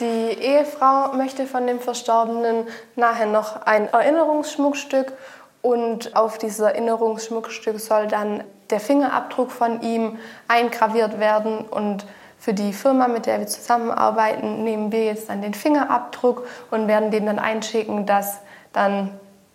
Die 0.00 0.04
Ehefrau 0.04 1.12
möchte 1.16 1.46
von 1.46 1.66
dem 1.66 1.80
Verstorbenen 1.80 2.68
nachher 2.94 3.26
noch 3.26 3.62
ein 3.62 3.88
Erinnerungsschmuckstück 3.88 5.12
und 5.60 6.14
auf 6.14 6.38
dieses 6.38 6.60
Erinnerungsschmuckstück 6.60 7.80
soll 7.80 8.06
dann 8.06 8.44
der 8.70 8.80
Fingerabdruck 8.80 9.50
von 9.50 9.80
ihm 9.82 10.18
eingraviert 10.46 11.18
werden 11.18 11.60
und 11.60 12.06
für 12.48 12.54
die 12.54 12.72
Firma, 12.72 13.08
mit 13.08 13.26
der 13.26 13.40
wir 13.40 13.46
zusammenarbeiten, 13.46 14.64
nehmen 14.64 14.90
wir 14.90 15.04
jetzt 15.04 15.28
dann 15.28 15.42
den 15.42 15.52
Fingerabdruck 15.52 16.46
und 16.70 16.88
werden 16.88 17.10
den 17.10 17.26
dann 17.26 17.38
einschicken, 17.38 18.06
dass 18.06 18.38
dann 18.72 19.10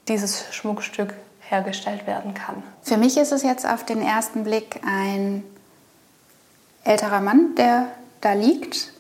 dieses 0.08 0.54
Schmuckstück 0.54 1.16
hergestellt 1.50 2.06
werden 2.06 2.36
kann. 2.36 2.62
Für 2.84 2.98
mich 2.98 3.18
ist 3.18 3.32
es 3.32 3.42
jetzt 3.42 3.68
auf 3.68 3.84
den 3.84 4.00
ersten 4.00 4.44
Blick 4.44 4.80
ein 4.86 5.44
älterer 6.84 7.20
Mann, 7.20 7.56
der 7.56 7.88
da 8.22 8.34
liegt, 8.34 8.94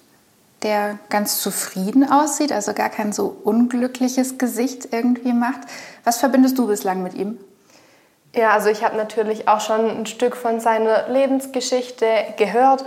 der 0.64 0.98
ganz 1.12 1.40
zufrieden 1.40 2.10
aussieht, 2.10 2.52
also 2.52 2.74
gar 2.74 2.90
kein 2.90 3.14
so 3.14 3.38
unglückliches 3.44 4.40
Gesicht 4.40 4.88
irgendwie 4.92 5.34
macht. 5.34 5.60
Was 6.04 6.18
verbindest 6.18 6.58
du 6.58 6.66
bislang 6.66 7.04
mit 7.04 7.14
ihm? 7.14 7.38
Ja, 8.36 8.54
also 8.54 8.70
ich 8.70 8.84
habe 8.84 8.98
natürlich 8.98 9.48
auch 9.48 9.62
schon 9.62 9.88
ein 9.88 10.06
Stück 10.08 10.36
von 10.36 10.60
seiner 10.60 11.10
Lebensgeschichte 11.10 12.08
gehört. 12.38 12.86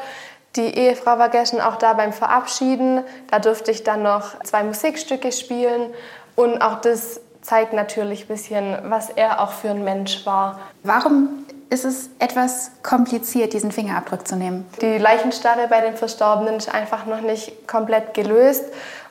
Die 0.57 0.79
Ehefrau 0.79 1.19
war 1.19 1.29
gestern 1.29 1.61
auch 1.61 1.77
da 1.77 1.93
beim 1.93 2.13
Verabschieden. 2.13 3.03
Da 3.31 3.39
durfte 3.39 3.71
ich 3.71 3.85
dann 3.85 4.03
noch 4.03 4.41
zwei 4.43 4.63
Musikstücke 4.63 5.33
spielen. 5.33 5.93
Und 6.35 6.63
auch 6.63 6.81
das 6.81 7.21
zeigt 7.43 7.73
natürlich 7.73 8.25
ein 8.25 8.29
bisschen, 8.29 8.77
was 8.85 9.11
er 9.11 9.41
auch 9.41 9.53
für 9.53 9.71
ein 9.71 9.85
Mensch 9.85 10.25
war. 10.27 10.59
Warum 10.83 11.45
ist 11.69 11.85
es 11.85 12.11
etwas 12.19 12.71
kompliziert, 12.83 13.53
diesen 13.53 13.73
Fingerabdruck 13.73 14.27
zu 14.27 14.37
nehmen? 14.37 14.67
Die 14.81 14.99
Leichenstarre 14.99 15.69
bei 15.69 15.81
den 15.81 15.97
Verstorbenen 15.97 16.57
ist 16.57 16.73
einfach 16.73 17.07
noch 17.07 17.21
nicht 17.21 17.67
komplett 17.69 18.15
gelöst. 18.15 18.65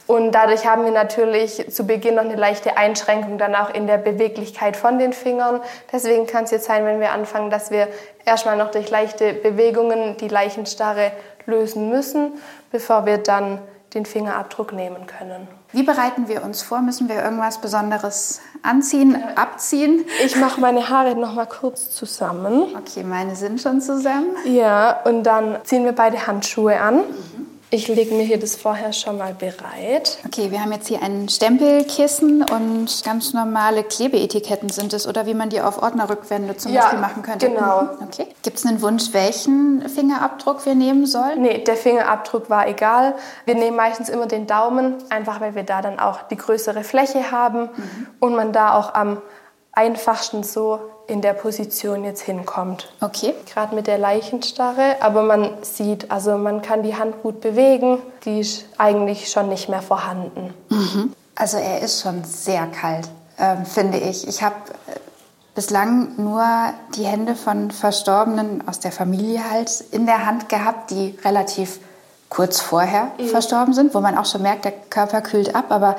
Und 0.08 0.34
dadurch 0.34 0.68
haben 0.68 0.86
wir 0.86 0.92
natürlich 0.92 1.72
zu 1.72 1.88
Beginn 1.88 2.16
noch 2.16 2.24
eine 2.24 2.36
leichte 2.36 2.78
Einschränkung 2.78 3.40
dann 3.40 3.56
auch 3.56 3.74
in 3.74 3.88
der 3.88 3.98
Beweglichkeit 3.98 4.78
von 4.78 5.00
den 5.00 5.14
Fingern. 5.14 5.62
Deswegen 5.92 6.28
kann 6.28 6.44
es 6.44 6.52
jetzt 6.52 6.66
sein, 6.66 6.86
wenn 6.86 7.00
wir 7.00 7.12
anfangen, 7.12 7.50
dass 7.50 7.72
wir 7.72 7.88
erstmal 8.24 8.56
noch 8.56 8.70
durch 8.70 8.90
leichte 8.92 9.34
Bewegungen 9.34 10.16
die 10.18 10.28
Leichenstarre 10.28 11.12
lösen 11.46 11.90
müssen, 11.90 12.34
bevor 12.72 13.06
wir 13.06 13.18
dann 13.18 13.60
den 13.94 14.06
Fingerabdruck 14.06 14.74
nehmen 14.74 15.08
können. 15.08 15.48
Wie 15.72 15.84
bereiten 15.84 16.28
wir 16.28 16.44
uns 16.44 16.62
vor? 16.62 16.82
Müssen 16.82 17.10
wir 17.10 17.24
irgendwas 17.24 17.60
Besonderes 17.60 18.42
anziehen, 18.62 19.18
abziehen? 19.36 20.06
Ich 20.24 20.36
mache 20.36 20.60
meine 20.60 20.90
Haare 20.90 21.16
noch 21.16 21.34
mal 21.34 21.48
kurz 21.48 21.92
zusammen. 21.92 22.76
Okay, 22.78 23.04
meine 23.04 23.36
sind 23.36 23.62
schon 23.62 23.82
zusammen. 23.82 24.36
Ja, 24.46 25.02
und 25.06 25.24
dann 25.24 25.58
ziehen 25.64 25.86
wir 25.86 25.94
beide 25.94 26.28
Handschuhe 26.28 26.80
an. 26.80 27.02
Ich 27.72 27.88
lege 27.88 28.14
mir 28.14 28.24
hier 28.24 28.40
das 28.40 28.56
vorher 28.56 28.94
schon 28.94 29.18
mal 29.18 29.34
bereit. 29.34 30.20
Okay, 30.26 30.52
wir 30.52 30.62
haben 30.62 30.72
jetzt 30.72 30.88
hier 30.88 31.02
ein 31.02 31.28
Stempelkissen 31.28 32.44
und 32.44 33.04
ganz 33.04 33.34
normale 33.34 33.84
Klebeetiketten 33.84 34.70
sind 34.70 34.94
es 34.94 35.08
oder 35.08 35.26
wie 35.26 35.34
man 35.34 35.50
die 35.50 35.60
auf 35.62 35.82
Ordnerrückwände 35.82 36.56
zum 36.58 36.72
ja, 36.72 36.82
Beispiel 36.82 37.00
machen 37.00 37.24
könnte. 37.24 37.50
Genau. 37.50 37.82
Mhm, 37.82 37.90
okay. 38.04 38.28
Gibt 38.44 38.58
es 38.58 38.66
einen 38.66 38.82
Wunsch, 38.82 39.14
welchen 39.14 39.90
Fingerabdruck 39.90 40.66
wir 40.66 40.76
nehmen 40.76 41.08
sollen? 41.08 41.42
Nee, 41.42 41.64
der 41.64 41.76
Fingerabdruck 41.76 42.50
war 42.50 42.68
egal. 42.68 43.16
Wir 43.46 43.56
nehmen 43.56 43.76
meistens 43.76 44.10
immer 44.10 44.28
den 44.28 44.46
Daumen, 44.46 44.96
einfach 45.10 45.42
weil 45.42 45.56
wir 45.56 45.64
da 45.64 45.82
dann 45.82 46.00
auch 46.00 46.22
die 46.24 46.38
größere 46.38 46.84
Fläche 46.84 47.32
haben 47.32 47.64
mhm. 47.64 48.08
und 48.20 48.36
man 48.36 48.54
da 48.54 48.76
auch 48.76 48.94
am 48.94 49.22
einfachsten 49.72 50.44
so 50.44 50.80
in 51.08 51.22
der 51.22 51.34
Position 51.34 52.04
jetzt 52.04 52.22
hinkommt. 52.22 52.92
Okay. 53.02 53.34
Gerade 53.54 53.76
mit 53.76 53.88
der 53.88 53.98
Leichenstarre, 53.98 54.98
aber 55.02 55.24
man 55.24 55.50
sieht, 55.62 56.12
also 56.12 56.38
man 56.38 56.62
kann 56.62 56.84
die 56.84 56.96
Hand 56.96 57.22
gut 57.22 57.42
bewegen, 57.42 58.00
die 58.26 58.40
ist 58.40 58.66
eigentlich 58.78 59.30
schon 59.30 59.50
nicht 59.50 59.70
mehr 59.70 59.82
vorhanden. 59.82 60.54
Mhm. 60.70 61.14
Also 61.36 61.58
er 61.58 61.82
ist 61.82 62.02
schon 62.02 62.24
sehr 62.24 62.66
kalt, 62.68 63.08
äh, 63.38 63.58
finde 63.66 64.00
ich. 64.00 64.28
Ich 64.28 64.42
habe 64.42 64.56
äh, 64.88 65.00
bislang 65.54 66.16
nur 66.18 66.44
die 66.96 67.06
Hände 67.06 67.36
von 67.36 67.72
Verstorbenen 67.72 68.68
aus 68.68 68.80
der 68.80 68.92
Familie 68.92 69.50
halt 69.50 69.84
in 69.92 70.06
der 70.06 70.26
Hand 70.26 70.50
gehabt, 70.50 70.92
die 70.92 71.18
relativ 71.24 71.80
kurz 72.30 72.62
vorher 72.62 73.12
mhm. 73.18 73.28
verstorben 73.28 73.74
sind, 73.74 73.94
wo 73.94 74.02
man 74.02 74.18
auch 74.18 74.26
schon 74.26 74.42
merkt, 74.42 74.66
der 74.66 74.72
Körper 74.72 75.22
kühlt 75.22 75.56
ab, 75.56 75.66
aber 75.70 75.96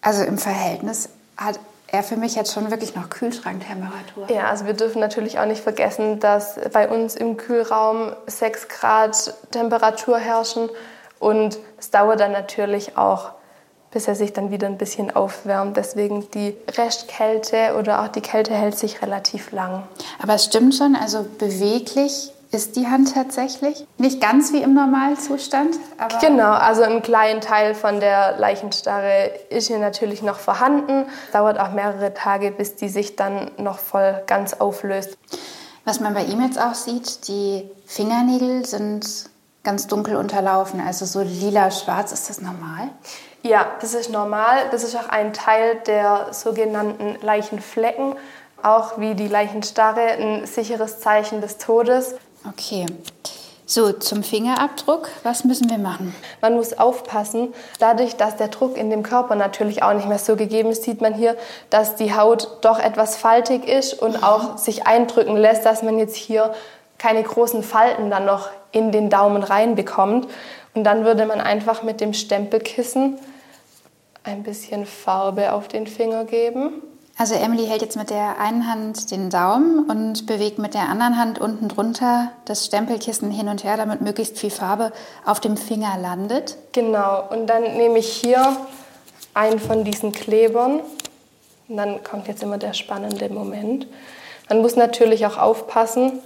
also 0.00 0.24
im 0.24 0.38
Verhältnis 0.38 1.08
hat 1.36 1.58
er 1.92 2.02
für 2.02 2.16
mich 2.16 2.34
jetzt 2.34 2.52
schon 2.52 2.70
wirklich 2.70 2.96
noch 2.96 3.10
Kühlschranktemperatur. 3.10 4.28
Ja, 4.28 4.48
also 4.48 4.66
wir 4.66 4.72
dürfen 4.72 4.98
natürlich 4.98 5.38
auch 5.38 5.46
nicht 5.46 5.62
vergessen, 5.62 6.18
dass 6.18 6.58
bei 6.72 6.88
uns 6.88 7.14
im 7.14 7.36
Kühlraum 7.36 8.12
6 8.26 8.68
Grad 8.68 9.34
Temperatur 9.50 10.18
herrschen 10.18 10.70
und 11.20 11.58
es 11.78 11.90
dauert 11.90 12.18
dann 12.18 12.32
natürlich 12.32 12.96
auch 12.96 13.32
bis 13.92 14.08
er 14.08 14.14
sich 14.14 14.32
dann 14.32 14.50
wieder 14.50 14.66
ein 14.66 14.78
bisschen 14.78 15.14
aufwärmt. 15.14 15.76
Deswegen 15.76 16.28
die 16.30 16.56
Restkälte 16.76 17.76
oder 17.78 18.02
auch 18.02 18.08
die 18.08 18.22
Kälte 18.22 18.54
hält 18.54 18.76
sich 18.76 19.02
relativ 19.02 19.52
lang. 19.52 19.82
Aber 20.20 20.34
es 20.34 20.46
stimmt 20.46 20.74
schon, 20.74 20.96
also 20.96 21.26
beweglich 21.38 22.32
ist 22.52 22.76
die 22.76 22.86
Hand 22.86 23.14
tatsächlich. 23.14 23.86
Nicht 23.96 24.20
ganz 24.20 24.52
wie 24.52 24.62
im 24.62 24.74
Normalzustand, 24.74 25.76
aber. 25.96 26.18
Genau, 26.18 26.52
also 26.52 26.82
ein 26.82 27.02
kleiner 27.02 27.40
Teil 27.40 27.74
von 27.74 27.98
der 27.98 28.38
Leichenstarre 28.38 29.30
ist 29.48 29.68
hier 29.68 29.78
natürlich 29.78 30.22
noch 30.22 30.38
vorhanden. 30.38 31.06
Dauert 31.32 31.58
auch 31.58 31.72
mehrere 31.72 32.12
Tage, 32.12 32.52
bis 32.52 32.76
die 32.76 32.90
sich 32.90 33.16
dann 33.16 33.50
noch 33.56 33.78
voll 33.78 34.22
ganz 34.26 34.52
auflöst. 34.52 35.16
Was 35.84 35.98
man 35.98 36.14
bei 36.14 36.24
ihm 36.24 36.42
jetzt 36.42 36.60
auch 36.60 36.74
sieht, 36.74 37.26
die 37.26 37.68
Fingernägel 37.86 38.66
sind 38.66 39.30
ganz 39.64 39.86
dunkel 39.86 40.16
unterlaufen, 40.16 40.80
also 40.80 41.06
so 41.06 41.22
lila-schwarz. 41.22 42.12
Ist 42.12 42.28
das 42.28 42.40
normal? 42.40 42.90
Ja, 43.42 43.66
das 43.80 43.94
ist 43.94 44.10
normal. 44.10 44.68
Das 44.70 44.84
ist 44.84 44.94
auch 44.94 45.08
ein 45.08 45.32
Teil 45.32 45.76
der 45.86 46.28
sogenannten 46.32 47.16
Leichenflecken, 47.22 48.14
auch 48.62 48.98
wie 48.98 49.14
die 49.14 49.26
Leichenstarre 49.26 50.00
ein 50.00 50.46
sicheres 50.46 51.00
Zeichen 51.00 51.40
des 51.40 51.58
Todes. 51.58 52.14
Okay. 52.48 52.86
So, 53.64 53.92
zum 53.92 54.22
Fingerabdruck, 54.22 55.08
was 55.22 55.44
müssen 55.44 55.70
wir 55.70 55.78
machen? 55.78 56.14
Man 56.42 56.54
muss 56.54 56.74
aufpassen, 56.74 57.54
dadurch, 57.78 58.16
dass 58.16 58.36
der 58.36 58.48
Druck 58.48 58.76
in 58.76 58.90
dem 58.90 59.02
Körper 59.02 59.34
natürlich 59.34 59.82
auch 59.82 59.94
nicht 59.94 60.08
mehr 60.08 60.18
so 60.18 60.36
gegeben 60.36 60.70
ist, 60.70 60.82
sieht 60.82 61.00
man 61.00 61.14
hier, 61.14 61.36
dass 61.70 61.94
die 61.96 62.14
Haut 62.14 62.58
doch 62.60 62.78
etwas 62.78 63.16
faltig 63.16 63.66
ist 63.66 63.94
und 63.94 64.18
mhm. 64.18 64.24
auch 64.24 64.58
sich 64.58 64.86
eindrücken 64.86 65.36
lässt, 65.36 65.64
dass 65.64 65.82
man 65.82 65.98
jetzt 65.98 66.16
hier 66.16 66.52
keine 66.98 67.22
großen 67.22 67.62
Falten 67.62 68.10
dann 68.10 68.26
noch 68.26 68.50
in 68.72 68.92
den 68.92 69.08
Daumen 69.08 69.42
reinbekommt. 69.42 70.28
Und 70.74 70.84
dann 70.84 71.04
würde 71.04 71.24
man 71.24 71.40
einfach 71.40 71.82
mit 71.82 72.00
dem 72.00 72.12
Stempelkissen 72.12 73.18
ein 74.24 74.42
bisschen 74.42 74.86
Farbe 74.86 75.52
auf 75.52 75.68
den 75.68 75.86
Finger 75.86 76.24
geben. 76.24 76.82
Also 77.22 77.36
Emily 77.36 77.68
hält 77.68 77.82
jetzt 77.82 77.96
mit 77.96 78.10
der 78.10 78.40
einen 78.40 78.66
Hand 78.66 79.12
den 79.12 79.30
Daumen 79.30 79.88
und 79.88 80.26
bewegt 80.26 80.58
mit 80.58 80.74
der 80.74 80.88
anderen 80.88 81.16
Hand 81.16 81.40
unten 81.40 81.68
drunter 81.68 82.32
das 82.46 82.66
Stempelkissen 82.66 83.30
hin 83.30 83.46
und 83.46 83.62
her, 83.62 83.76
damit 83.76 84.00
möglichst 84.00 84.40
viel 84.40 84.50
Farbe 84.50 84.90
auf 85.24 85.38
dem 85.38 85.56
Finger 85.56 85.96
landet. 85.98 86.56
Genau, 86.72 87.28
und 87.30 87.46
dann 87.46 87.62
nehme 87.76 88.00
ich 88.00 88.08
hier 88.12 88.56
einen 89.34 89.60
von 89.60 89.84
diesen 89.84 90.10
Klebern. 90.10 90.80
Und 91.68 91.76
dann 91.76 92.02
kommt 92.02 92.26
jetzt 92.26 92.42
immer 92.42 92.58
der 92.58 92.72
spannende 92.72 93.28
Moment. 93.28 93.86
Man 94.48 94.60
muss 94.60 94.74
natürlich 94.74 95.24
auch 95.24 95.38
aufpassen, 95.38 96.18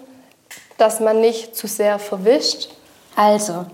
dass 0.79 1.01
man 1.01 1.21
nicht 1.21 1.55
zu 1.55 1.67
sehr 1.67 1.99
verwischt. 1.99 2.71
Also, 3.17 3.67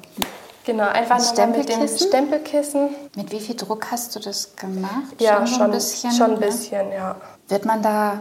Genau, 0.65 0.89
einfach 0.89 1.19
nochmal 1.19 1.49
mit 1.49 1.69
dem 1.69 1.89
Stempelkissen. 1.89 2.91
Mit 3.17 3.33
wie 3.33 3.41
viel 3.41 3.57
Druck 3.57 3.91
hast 3.91 4.15
du 4.15 4.21
das 4.21 4.55
gemacht? 4.57 5.21
Ja, 5.21 5.47
schon, 5.47 5.57
schon 5.57 5.63
ein 5.63 5.71
bisschen. 5.73 6.13
Schon 6.13 6.31
ein 6.35 6.41
bisschen, 6.41 6.93
ja. 6.93 7.17
Wird 7.49 7.65
man 7.65 7.83
da 7.83 8.21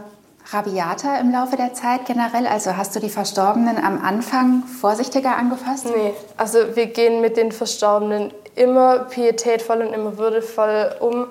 rabiater 0.52 1.20
im 1.20 1.32
Laufe 1.32 1.56
der 1.56 1.74
Zeit 1.74 2.06
generell? 2.06 2.48
Also 2.48 2.76
hast 2.78 2.96
du 2.96 3.00
die 3.00 3.10
Verstorbenen 3.10 3.78
am 3.78 4.04
Anfang 4.04 4.64
vorsichtiger 4.64 5.36
angefasst? 5.38 5.86
Nee, 5.86 6.14
also 6.38 6.76
wir 6.76 6.88
gehen 6.88 7.22
mit 7.22 7.38
den 7.38 7.52
Verstorbenen 7.52 8.34
immer 8.56 9.00
pietätvoll 9.00 9.82
und 9.82 9.94
immer 9.94 10.18
würdevoll 10.18 10.96
um. 11.00 11.28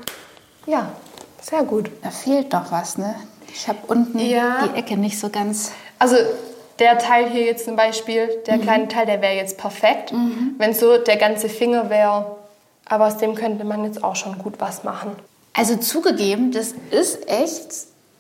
Ja, 0.67 0.91
sehr 1.41 1.65
gut. 1.65 1.91
Da 2.03 2.11
fehlt 2.11 2.55
doch 2.55 2.71
was, 2.71 2.99
ne? 2.99 3.15
Ich 3.53 3.69
habe 3.69 3.79
unten 3.89 4.19
ja. 4.19 4.69
die 4.69 4.79
Ecke 4.79 4.97
nicht 4.97 5.19
so 5.19 5.29
ganz. 5.29 5.73
Also 5.99 6.17
der 6.81 6.99
Teil 6.99 7.29
hier 7.29 7.45
jetzt 7.45 7.67
zum 7.67 7.77
Beispiel, 7.77 8.29
der 8.47 8.57
mhm. 8.57 8.63
kleine 8.63 8.89
Teil, 8.89 9.07
der 9.07 9.21
wäre 9.21 9.35
jetzt 9.35 9.59
perfekt. 9.59 10.13
Mhm. 10.13 10.55
Wenn 10.59 10.75
so 10.75 10.99
der 10.99 11.17
ganze 11.17 11.49
Finger 11.49 11.91
wäre, 11.91 12.37
aber 12.89 13.07
aus 13.07 13.19
dem 13.19 13.35
könnte 13.35 13.65
man 13.65 13.85
jetzt 13.85 14.03
auch 14.03 14.17
schon 14.17 14.39
gut 14.39 14.55
was 14.59 14.83
machen. 14.83 15.13
Also 15.53 15.77
zugegeben, 15.77 16.53
das 16.53 16.75
ist 16.91 17.29
echt, 17.29 17.69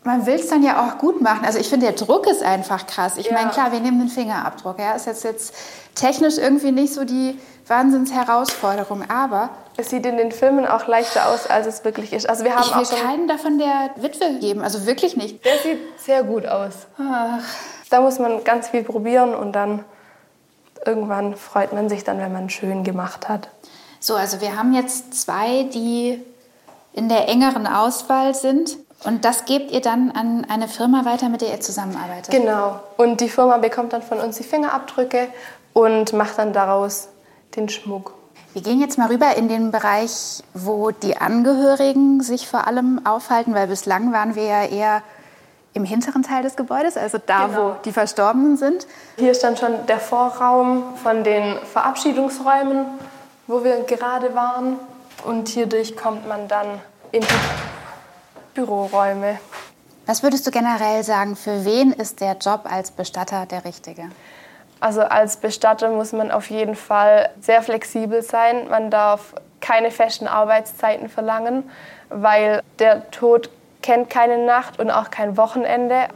man 0.05 0.27
will 0.27 0.35
es 0.35 0.49
dann 0.49 0.63
ja 0.63 0.87
auch 0.87 0.99
gut 0.99 1.21
machen. 1.21 1.45
Also 1.45 1.59
ich 1.59 1.69
finde, 1.69 1.87
der 1.87 1.95
Druck 1.95 2.27
ist 2.27 2.43
einfach 2.43 2.87
krass. 2.87 3.17
Ich 3.17 3.27
ja. 3.27 3.33
meine, 3.33 3.51
klar, 3.51 3.73
wir 3.73 3.81
nehmen 3.81 3.99
den 3.99 4.09
Fingerabdruck. 4.09 4.79
Ja, 4.79 4.93
ist 4.93 5.07
jetzt, 5.07 5.25
jetzt 5.25 5.55
technisch 5.95 6.39
irgendwie 6.39 6.73
nicht 6.73 6.93
so 6.93 7.05
die 7.05 7.39
Wahnsinnsherausforderung, 7.67 9.09
aber... 9.09 9.51
Es 9.77 9.91
sieht 9.91 10.05
in 10.05 10.19
den 10.19 10.33
Filmen 10.33 10.67
auch 10.67 10.87
leichter 10.87 11.31
aus, 11.31 11.47
als 11.47 11.67
es 11.67 11.85
wirklich 11.85 12.13
ist. 12.13 12.29
Also 12.29 12.45
wir 12.45 12.55
haben 12.55 12.69
ich 12.69 12.91
will 12.91 12.99
auch 12.99 13.03
keinen 13.03 13.29
davon 13.29 13.59
der 13.59 13.91
Witwe 13.97 14.39
geben, 14.41 14.61
also 14.63 14.87
wirklich 14.87 15.17
nicht. 15.17 15.45
Der 15.45 15.57
sieht 15.59 15.79
sehr 15.99 16.23
gut 16.25 16.47
aus. 16.47 16.75
Ach. 16.99 17.43
Da 17.91 18.01
muss 18.01 18.19
man 18.19 18.45
ganz 18.45 18.69
viel 18.69 18.85
probieren 18.85 19.35
und 19.35 19.53
dann 19.53 19.85
irgendwann 20.87 21.37
freut 21.37 21.73
man 21.73 21.89
sich 21.89 22.05
dann, 22.05 22.19
wenn 22.19 22.33
man 22.33 22.49
schön 22.49 22.85
gemacht 22.85 23.29
hat. 23.29 23.49
So, 23.99 24.15
also 24.15 24.41
wir 24.41 24.57
haben 24.57 24.73
jetzt 24.73 25.21
zwei, 25.21 25.65
die 25.65 26.23
in 26.93 27.09
der 27.09 27.29
engeren 27.29 27.67
Auswahl 27.67 28.35
sind. 28.35 28.79
Und 29.05 29.25
das 29.25 29.45
gebt 29.45 29.71
ihr 29.71 29.81
dann 29.81 30.11
an 30.11 30.47
eine 30.49 30.69
Firma 30.69 31.05
weiter, 31.05 31.29
mit 31.29 31.41
der 31.41 31.51
ihr 31.51 31.61
zusammenarbeitet? 31.61 32.31
Genau. 32.31 32.81
Und 32.97 33.21
die 33.21 33.29
Firma 33.29 33.57
bekommt 33.57 33.93
dann 33.93 34.03
von 34.03 34.21
uns 34.21 34.37
die 34.37 34.43
Fingerabdrücke 34.45 35.29
und 35.73 36.13
macht 36.13 36.39
dann 36.39 36.53
daraus 36.53 37.09
den 37.57 37.69
Schmuck. 37.69 38.15
Wir 38.53 38.63
gehen 38.63 38.81
jetzt 38.81 38.99
mal 38.99 39.09
rüber 39.09 39.37
in 39.37 39.49
den 39.49 39.71
Bereich, 39.71 40.43
wo 40.55 40.91
die 40.91 41.17
Angehörigen 41.17 42.21
sich 42.21 42.49
vor 42.49 42.67
allem 42.67 43.07
aufhalten, 43.07 43.55
weil 43.55 43.69
bislang 43.69 44.13
waren 44.13 44.35
wir 44.35 44.45
ja 44.45 44.65
eher 44.65 45.03
im 45.73 45.85
hinteren 45.85 46.23
Teil 46.23 46.43
des 46.43 46.57
Gebäudes, 46.57 46.97
also 46.97 47.19
da, 47.25 47.47
genau. 47.47 47.59
wo 47.59 47.77
die 47.85 47.93
Verstorbenen 47.93 48.57
sind. 48.57 48.87
Hier 49.19 49.31
ist 49.31 49.43
dann 49.45 49.57
schon 49.57 49.87
der 49.87 50.01
Vorraum 50.01 50.97
von 51.03 51.23
den 51.23 51.59
Verabschiedungsräumen, 51.73 52.87
wo 53.47 53.63
wir 53.63 53.83
gerade 53.85 54.35
waren. 54.35 54.77
Und 55.25 55.49
hierdurch 55.49 55.97
kommt 55.97 56.27
man 56.27 56.49
dann 56.49 56.67
in 57.13 57.21
die 57.21 57.27
Büroräume. 58.55 59.39
Was 60.07 60.23
würdest 60.23 60.47
du 60.47 60.51
generell 60.51 61.05
sagen, 61.05 61.37
für 61.37 61.65
wen 61.65 61.93
ist 61.93 62.21
der 62.21 62.37
Job 62.37 62.63
als 62.65 62.91
Bestatter 62.91 63.47
der 63.47 63.65
richtige? 63.65 64.11
Also 64.81 65.03
als 65.03 65.37
Bestatter 65.37 65.91
muss 65.91 66.13
man 66.13 66.31
auf 66.31 66.51
jeden 66.51 66.75
Fall 66.75 67.31
sehr 67.41 67.63
flexibel 67.63 68.23
sein. 68.23 68.69
Man 68.69 68.91
darf 68.91 69.35
keine 69.61 69.91
festen 69.91 70.27
Arbeitszeiten 70.27 71.09
verlangen, 71.09 71.71
weil 72.09 72.63
der 72.79 73.11
Tod 73.11 73.51
kennt 73.83 74.11
keine 74.11 74.39
Nacht 74.39 74.79
und 74.79 74.91
auch 74.91 75.11
kein 75.11 75.37
Wochenende. 75.37 76.09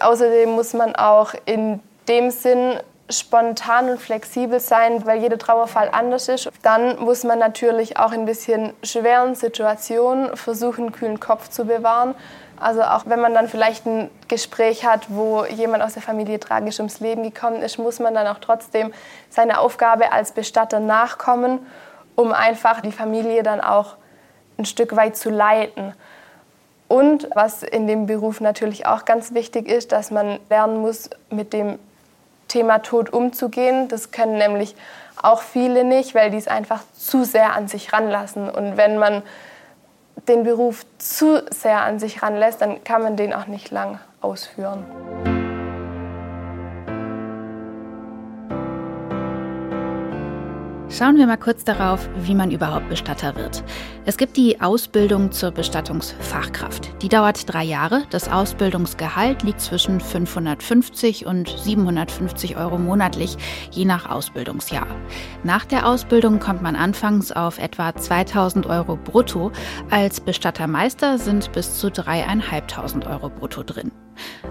Außerdem 0.00 0.50
muss 0.50 0.72
man 0.74 0.96
auch 0.96 1.34
in 1.44 1.80
dem 2.08 2.30
Sinn 2.30 2.78
spontan 3.10 3.90
und 3.90 4.00
flexibel 4.00 4.58
sein, 4.60 5.04
weil 5.06 5.20
jeder 5.20 5.38
Trauerfall 5.38 5.90
anders 5.92 6.28
ist. 6.28 6.48
Dann 6.62 6.98
muss 6.98 7.24
man 7.24 7.38
natürlich 7.38 7.98
auch 7.98 8.12
in 8.12 8.24
bisschen 8.24 8.72
schweren 8.82 9.34
Situationen 9.34 10.36
versuchen, 10.36 10.84
einen 10.84 10.92
kühlen 10.92 11.20
Kopf 11.20 11.48
zu 11.48 11.64
bewahren. 11.64 12.14
Also 12.58 12.82
auch 12.82 13.02
wenn 13.06 13.20
man 13.20 13.34
dann 13.34 13.48
vielleicht 13.48 13.86
ein 13.86 14.08
Gespräch 14.28 14.86
hat, 14.86 15.06
wo 15.08 15.44
jemand 15.44 15.82
aus 15.82 15.94
der 15.94 16.02
Familie 16.02 16.38
tragisch 16.38 16.78
ums 16.78 17.00
Leben 17.00 17.24
gekommen 17.24 17.60
ist, 17.60 17.78
muss 17.78 17.98
man 17.98 18.14
dann 18.14 18.26
auch 18.28 18.38
trotzdem 18.40 18.92
seiner 19.30 19.60
Aufgabe 19.60 20.12
als 20.12 20.32
Bestatter 20.32 20.78
nachkommen, 20.78 21.66
um 22.14 22.32
einfach 22.32 22.80
die 22.80 22.92
Familie 22.92 23.42
dann 23.42 23.60
auch 23.60 23.96
ein 24.58 24.64
Stück 24.64 24.94
weit 24.94 25.16
zu 25.16 25.28
leiten. 25.28 25.94
Und 26.92 27.26
was 27.34 27.62
in 27.62 27.86
dem 27.86 28.04
Beruf 28.04 28.42
natürlich 28.42 28.84
auch 28.84 29.06
ganz 29.06 29.32
wichtig 29.32 29.66
ist, 29.66 29.92
dass 29.92 30.10
man 30.10 30.38
lernen 30.50 30.82
muss, 30.82 31.08
mit 31.30 31.54
dem 31.54 31.78
Thema 32.48 32.80
Tod 32.80 33.10
umzugehen. 33.10 33.88
Das 33.88 34.10
können 34.10 34.36
nämlich 34.36 34.76
auch 35.16 35.40
viele 35.40 35.84
nicht, 35.84 36.14
weil 36.14 36.30
die 36.30 36.36
es 36.36 36.48
einfach 36.48 36.82
zu 36.92 37.24
sehr 37.24 37.54
an 37.54 37.66
sich 37.66 37.94
ranlassen. 37.94 38.50
Und 38.50 38.76
wenn 38.76 38.98
man 38.98 39.22
den 40.28 40.44
Beruf 40.44 40.84
zu 40.98 41.42
sehr 41.48 41.80
an 41.80 41.98
sich 41.98 42.22
ranlässt, 42.22 42.60
dann 42.60 42.84
kann 42.84 43.02
man 43.02 43.16
den 43.16 43.32
auch 43.32 43.46
nicht 43.46 43.70
lang 43.70 43.98
ausführen. 44.20 44.84
Schauen 50.92 51.16
wir 51.16 51.26
mal 51.26 51.38
kurz 51.38 51.64
darauf, 51.64 52.06
wie 52.18 52.34
man 52.34 52.50
überhaupt 52.50 52.90
Bestatter 52.90 53.34
wird. 53.34 53.64
Es 54.04 54.18
gibt 54.18 54.36
die 54.36 54.60
Ausbildung 54.60 55.32
zur 55.32 55.50
Bestattungsfachkraft. 55.50 56.90
Die 57.00 57.08
dauert 57.08 57.50
drei 57.50 57.64
Jahre. 57.64 58.02
Das 58.10 58.30
Ausbildungsgehalt 58.30 59.42
liegt 59.42 59.62
zwischen 59.62 60.00
550 60.00 61.24
und 61.24 61.48
750 61.48 62.58
Euro 62.58 62.76
monatlich, 62.76 63.38
je 63.70 63.86
nach 63.86 64.10
Ausbildungsjahr. 64.10 64.86
Nach 65.44 65.64
der 65.64 65.88
Ausbildung 65.88 66.40
kommt 66.40 66.60
man 66.60 66.76
anfangs 66.76 67.32
auf 67.32 67.58
etwa 67.58 67.96
2000 67.96 68.66
Euro 68.66 68.96
brutto. 68.96 69.50
Als 69.88 70.20
Bestattermeister 70.20 71.16
sind 71.16 71.52
bis 71.52 71.78
zu 71.78 71.90
dreieinhalbtausend 71.90 73.06
Euro 73.06 73.30
brutto 73.30 73.62
drin. 73.62 73.92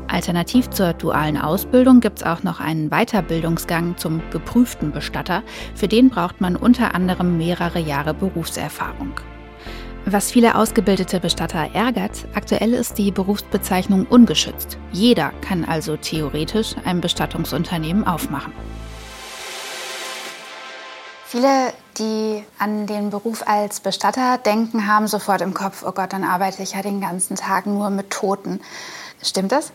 Alternativ 0.08 0.69
zur 0.69 0.93
dualen 0.93 1.38
Ausbildung 1.38 2.00
gibt 2.00 2.19
es 2.19 2.26
auch 2.26 2.43
noch 2.43 2.60
einen 2.60 2.89
Weiterbildungsgang 2.89 3.97
zum 3.97 4.21
geprüften 4.32 4.91
Bestatter. 4.91 5.43
Für 5.76 5.88
den 5.88 6.10
braucht 6.10 6.41
man 6.41 6.56
unter 6.56 6.95
anderem 6.95 7.38
mehrere 7.38 7.80
Jahre 7.80 8.13
Berufserfahrung. 8.13 9.19
Was 10.06 10.32
viele 10.32 10.56
ausgebildete 10.56 11.19
Bestatter 11.19 11.69
ärgert, 11.74 12.26
aktuell 12.34 12.74
ist 12.74 12.97
die 12.97 13.12
Berufsbezeichnung 13.12 14.08
ungeschützt. 14.08 14.78
Jeder 14.91 15.32
kann 15.41 15.63
also 15.63 15.95
theoretisch 15.95 16.76
ein 16.86 17.02
Bestattungsunternehmen 17.02 18.08
aufmachen. 18.08 18.52
Viele, 21.28 21.71
die 21.97 22.43
an 22.58 22.88
den 22.88 23.10
Beruf 23.10 23.47
als 23.47 23.80
Bestatter 23.80 24.38
denken, 24.38 24.88
haben 24.88 25.08
sofort 25.08 25.39
im 25.39 25.54
Kopf, 25.54 25.84
oh 25.88 25.93
Gott, 25.93 26.12
dann 26.12 26.26
arbeite 26.26 26.62
ich 26.62 26.74
ja 26.74 26.82
den 26.82 27.00
ganzen 27.00 27.38
Tag 27.38 27.67
nur 27.67 27.89
mit 27.89 28.10
Toten. 28.10 28.60
Stimmt 29.24 29.52
das? 29.52 29.72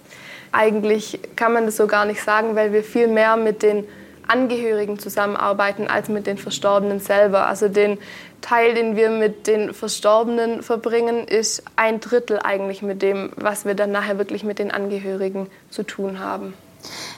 Eigentlich 0.53 1.21
kann 1.37 1.53
man 1.53 1.67
das 1.67 1.77
so 1.77 1.87
gar 1.87 2.05
nicht 2.05 2.23
sagen, 2.23 2.57
weil 2.57 2.73
wir 2.73 2.83
viel 2.83 3.09
mehr 3.09 3.37
mit 3.37 3.63
den 3.63 3.87
Angehörigen 4.29 4.99
zusammenarbeiten 4.99 5.87
als 5.87 6.09
mit 6.09 6.27
den 6.27 6.39
Verstorbenen 6.39 7.01
selber. 7.01 7.47
Also 7.47 7.69
den 7.69 7.99
Teil, 8.41 8.75
den 8.75 8.97
wir 8.97 9.11
mit 9.11 9.47
den 9.47 9.73
Verstorbenen 9.73 10.63
verbringen, 10.63 11.27
ist 11.27 11.63
ein 11.77 12.01
Drittel 12.01 12.41
eigentlich 12.43 12.83
mit 12.83 13.03
dem, 13.03 13.33
was 13.37 13.65
wir 13.65 13.75
dann 13.75 13.93
nachher 13.93 14.19
wirklich 14.19 14.45
mit 14.45 14.59
den 14.59 14.71
Angehörigen 14.71 15.49
zu 15.71 15.83
tun 15.85 16.19
haben. 16.19 16.55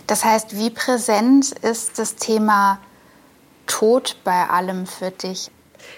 Das 0.07 0.25
heißt, 0.25 0.57
wie 0.57 0.71
präsent 0.71 1.53
ist 1.63 1.99
das 1.99 2.17
Thema 2.17 2.79
Tod 3.67 4.17
bei 4.25 4.49
allem 4.49 4.87
für 4.87 5.11
dich? 5.11 5.51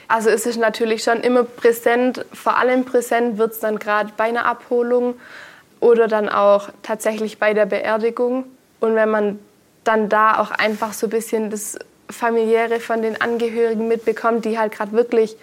Also 0.08 0.30
es 0.30 0.46
ist 0.46 0.58
natürlich 0.58 1.02
schon 1.02 1.20
immer 1.20 1.44
präsent, 1.44 2.24
vor 2.32 2.56
allem 2.58 2.84
präsent 2.84 3.38
wird 3.38 3.52
es 3.52 3.60
dann 3.60 3.78
gerade 3.78 4.12
bei 4.16 4.24
einer 4.24 4.44
Abholung 4.46 5.14
oder 5.80 6.08
dann 6.08 6.28
auch 6.28 6.68
tatsächlich 6.82 7.38
bei 7.38 7.54
der 7.54 7.66
Beerdigung. 7.66 8.44
Und 8.80 8.94
wenn 8.94 9.10
man 9.10 9.38
dann 9.84 10.08
da 10.08 10.38
auch 10.38 10.50
einfach 10.50 10.92
so 10.92 11.06
ein 11.06 11.10
bisschen 11.10 11.50
das 11.50 11.78
Familiäre 12.08 12.80
von 12.80 13.02
den 13.02 13.20
Angehörigen 13.20 13.88
mitbekommt, 13.88 14.44
die 14.44 14.58
halt 14.58 14.72
gerade 14.72 14.92
wirklich 14.92 15.36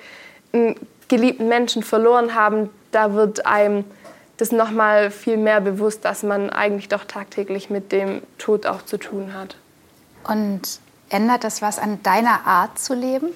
einen 0.54 0.76
geliebten 1.08 1.47
Menschen 1.47 1.84
verloren 1.84 2.36
haben, 2.36 2.69
da 2.91 3.13
wird 3.13 3.45
einem 3.45 3.86
das 4.38 4.52
nochmal 4.52 5.10
viel 5.10 5.38
mehr 5.38 5.62
bewusst, 5.62 6.06
dass 6.06 6.23
man 6.23 6.50
eigentlich 6.52 6.89
doch 6.89 7.06
tagtäglich 7.06 7.69
mit 7.69 7.91
dem 7.91 8.21
Tod 8.38 8.67
auch 8.67 8.84
zu 8.84 8.97
tun 8.97 9.34
hat. 9.34 9.56
Und 10.23 10.62
ändert 11.10 11.43
das 11.43 11.62
was 11.62 11.80
an 11.80 12.04
deiner 12.04 12.45
Art 12.45 12.78
zu 12.78 12.93
leben? 12.93 13.30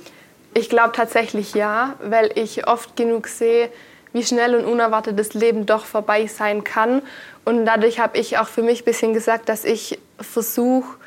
Ich 0.54 0.70
glaube 0.70 0.92
tatsächlich 0.94 1.54
ja, 1.54 1.96
weil 2.04 2.32
ich 2.36 2.68
oft 2.68 2.96
genug 2.96 3.28
sehe, 3.28 3.70
wie 4.14 4.24
schnell 4.24 4.56
und 4.56 4.66
unerwartet 4.66 5.18
das 5.18 5.34
Leben 5.34 5.66
doch 5.66 5.86
vorbei 5.86 6.28
sein 6.28 6.64
kann. 6.64 7.02
Und 7.46 7.66
dadurch 7.66 8.00
habe 8.00 8.18
ich 8.18 8.38
auch 8.38 8.48
für 8.48 8.62
mich 8.62 8.82
ein 8.82 8.86
bisschen 8.86 9.14
gesagt, 9.14 9.50
dass 9.50 9.66
ich 9.66 10.00
versuche, 10.20 10.98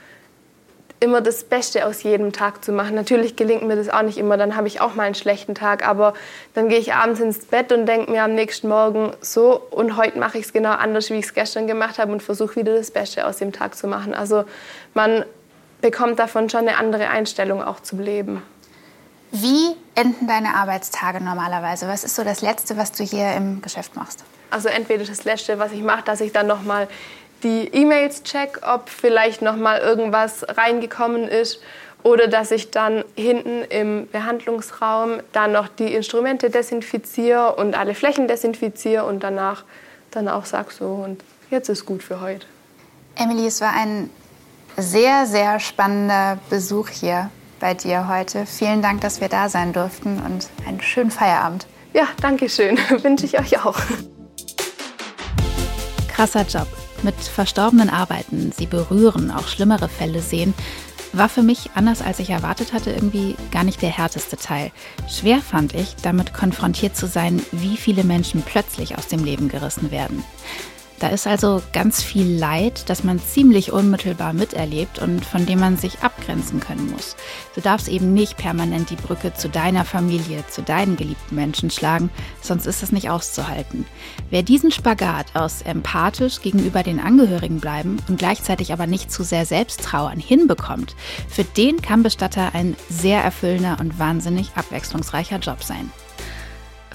immer 1.04 1.20
das 1.20 1.44
Beste 1.44 1.86
aus 1.86 2.02
jedem 2.02 2.32
Tag 2.32 2.64
zu 2.64 2.72
machen. 2.72 2.94
Natürlich 2.94 3.36
gelingt 3.36 3.62
mir 3.62 3.76
das 3.76 3.88
auch 3.90 4.02
nicht 4.02 4.18
immer, 4.18 4.36
dann 4.36 4.56
habe 4.56 4.66
ich 4.66 4.80
auch 4.80 4.94
mal 4.94 5.04
einen 5.04 5.14
schlechten 5.14 5.54
Tag, 5.54 5.86
aber 5.86 6.14
dann 6.54 6.68
gehe 6.68 6.78
ich 6.78 6.94
abends 6.94 7.20
ins 7.20 7.44
Bett 7.44 7.72
und 7.72 7.86
denke 7.86 8.10
mir 8.10 8.24
am 8.24 8.34
nächsten 8.34 8.68
Morgen 8.68 9.12
so 9.20 9.60
und 9.70 9.96
heute 9.96 10.18
mache 10.18 10.38
ich 10.38 10.46
es 10.46 10.52
genau 10.52 10.70
anders, 10.70 11.10
wie 11.10 11.14
ich 11.14 11.26
es 11.26 11.34
gestern 11.34 11.66
gemacht 11.66 11.98
habe 11.98 12.10
und 12.10 12.22
versuche 12.22 12.56
wieder 12.56 12.74
das 12.74 12.90
Beste 12.90 13.26
aus 13.26 13.36
dem 13.36 13.52
Tag 13.52 13.76
zu 13.76 13.86
machen. 13.86 14.14
Also 14.14 14.44
man 14.94 15.24
bekommt 15.82 16.18
davon 16.18 16.48
schon 16.48 16.60
eine 16.60 16.78
andere 16.78 17.08
Einstellung 17.08 17.62
auch 17.62 17.80
zum 17.80 18.00
Leben. 18.00 18.42
Wie 19.36 19.74
enden 19.96 20.28
deine 20.28 20.54
Arbeitstage 20.54 21.20
normalerweise? 21.20 21.88
Was 21.88 22.04
ist 22.04 22.14
so 22.14 22.22
das 22.22 22.40
Letzte, 22.40 22.76
was 22.76 22.92
du 22.92 23.02
hier 23.02 23.34
im 23.34 23.62
Geschäft 23.62 23.96
machst? 23.96 24.22
Also 24.52 24.68
entweder 24.68 25.04
das 25.04 25.24
Letzte, 25.24 25.58
was 25.58 25.72
ich 25.72 25.82
mache, 25.82 26.04
dass 26.04 26.20
ich 26.20 26.30
dann 26.30 26.46
noch 26.46 26.62
mal 26.62 26.86
die 27.42 27.66
E-Mails 27.72 28.22
check, 28.22 28.60
ob 28.62 28.88
vielleicht 28.88 29.42
noch 29.42 29.56
mal 29.56 29.80
irgendwas 29.80 30.46
reingekommen 30.56 31.26
ist 31.26 31.60
oder 32.04 32.28
dass 32.28 32.52
ich 32.52 32.70
dann 32.70 33.04
hinten 33.16 33.64
im 33.70 34.06
Behandlungsraum 34.06 35.18
dann 35.32 35.50
noch 35.50 35.66
die 35.66 35.92
Instrumente 35.92 36.48
desinfiziere 36.48 37.56
und 37.56 37.76
alle 37.76 37.96
Flächen 37.96 38.28
desinfiziere 38.28 39.04
und 39.04 39.24
danach 39.24 39.64
dann 40.12 40.28
auch 40.28 40.44
sage 40.44 40.72
so 40.72 40.86
und 41.04 41.24
jetzt 41.50 41.68
ist 41.68 41.84
gut 41.84 42.04
für 42.04 42.20
heute. 42.20 42.46
Emily, 43.16 43.48
es 43.48 43.60
war 43.60 43.72
ein 43.72 44.10
sehr, 44.76 45.26
sehr 45.26 45.58
spannender 45.58 46.38
Besuch 46.50 46.88
hier 46.88 47.30
bei 47.60 47.74
dir 47.74 48.08
heute. 48.08 48.46
Vielen 48.46 48.82
Dank, 48.82 49.00
dass 49.00 49.20
wir 49.20 49.28
da 49.28 49.48
sein 49.48 49.72
durften 49.72 50.20
und 50.20 50.48
einen 50.66 50.80
schönen 50.80 51.10
Feierabend. 51.10 51.66
Ja, 51.92 52.08
danke 52.20 52.48
schön. 52.48 52.76
Wünsche 53.02 53.26
ich 53.26 53.38
euch 53.38 53.64
auch. 53.64 53.78
Krasser 56.08 56.42
Job 56.42 56.68
mit 57.02 57.16
Verstorbenen 57.16 57.90
arbeiten, 57.90 58.52
sie 58.56 58.66
berühren, 58.66 59.30
auch 59.30 59.46
schlimmere 59.46 59.88
Fälle 59.88 60.20
sehen, 60.20 60.54
war 61.12 61.28
für 61.28 61.42
mich, 61.42 61.70
anders 61.74 62.02
als 62.02 62.18
ich 62.18 62.30
erwartet 62.30 62.72
hatte, 62.72 62.90
irgendwie 62.90 63.36
gar 63.52 63.62
nicht 63.62 63.82
der 63.82 63.90
härteste 63.90 64.36
Teil. 64.36 64.72
Schwer 65.08 65.38
fand 65.38 65.74
ich, 65.74 65.94
damit 66.02 66.34
konfrontiert 66.34 66.96
zu 66.96 67.06
sein, 67.06 67.40
wie 67.52 67.76
viele 67.76 68.04
Menschen 68.04 68.42
plötzlich 68.42 68.98
aus 68.98 69.06
dem 69.06 69.22
Leben 69.24 69.48
gerissen 69.48 69.90
werden. 69.90 70.24
Da 71.00 71.08
ist 71.08 71.26
also 71.26 71.60
ganz 71.72 72.02
viel 72.02 72.38
Leid, 72.38 72.88
das 72.88 73.02
man 73.02 73.20
ziemlich 73.20 73.72
unmittelbar 73.72 74.32
miterlebt 74.32 75.00
und 75.00 75.24
von 75.24 75.44
dem 75.44 75.58
man 75.58 75.76
sich 75.76 76.00
abgrenzen 76.00 76.60
können 76.60 76.90
muss. 76.90 77.16
Du 77.54 77.60
darfst 77.60 77.88
eben 77.88 78.14
nicht 78.14 78.36
permanent 78.36 78.90
die 78.90 78.96
Brücke 78.96 79.34
zu 79.34 79.48
deiner 79.48 79.84
Familie, 79.84 80.44
zu 80.48 80.62
deinen 80.62 80.96
geliebten 80.96 81.34
Menschen 81.34 81.70
schlagen, 81.70 82.10
sonst 82.40 82.66
ist 82.66 82.82
es 82.82 82.92
nicht 82.92 83.10
auszuhalten. 83.10 83.86
Wer 84.30 84.42
diesen 84.42 84.70
Spagat 84.70 85.34
aus 85.34 85.62
empathisch 85.62 86.40
gegenüber 86.40 86.82
den 86.82 87.00
Angehörigen 87.00 87.60
bleiben 87.60 87.98
und 88.08 88.18
gleichzeitig 88.18 88.72
aber 88.72 88.86
nicht 88.86 89.10
zu 89.10 89.24
sehr 89.24 89.46
selbst 89.46 89.82
trauern 89.82 90.20
hinbekommt, 90.20 90.94
für 91.28 91.44
den 91.44 91.82
kann 91.82 92.02
Bestatter 92.04 92.54
ein 92.54 92.76
sehr 92.88 93.22
erfüllender 93.22 93.78
und 93.80 93.98
wahnsinnig 93.98 94.52
abwechslungsreicher 94.54 95.38
Job 95.38 95.62
sein. 95.64 95.90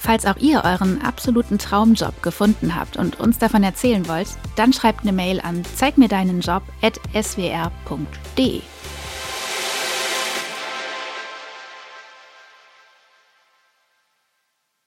Falls 0.00 0.24
auch 0.24 0.38
ihr 0.38 0.64
euren 0.64 1.02
absoluten 1.02 1.58
Traumjob 1.58 2.22
gefunden 2.22 2.74
habt 2.74 2.96
und 2.96 3.20
uns 3.20 3.36
davon 3.36 3.62
erzählen 3.62 4.08
wollt, 4.08 4.28
dann 4.56 4.72
schreibt 4.72 5.02
eine 5.02 5.12
Mail 5.12 5.42
an 5.42 5.62
zeigmirdeinenjob.swr.de. 5.76 8.62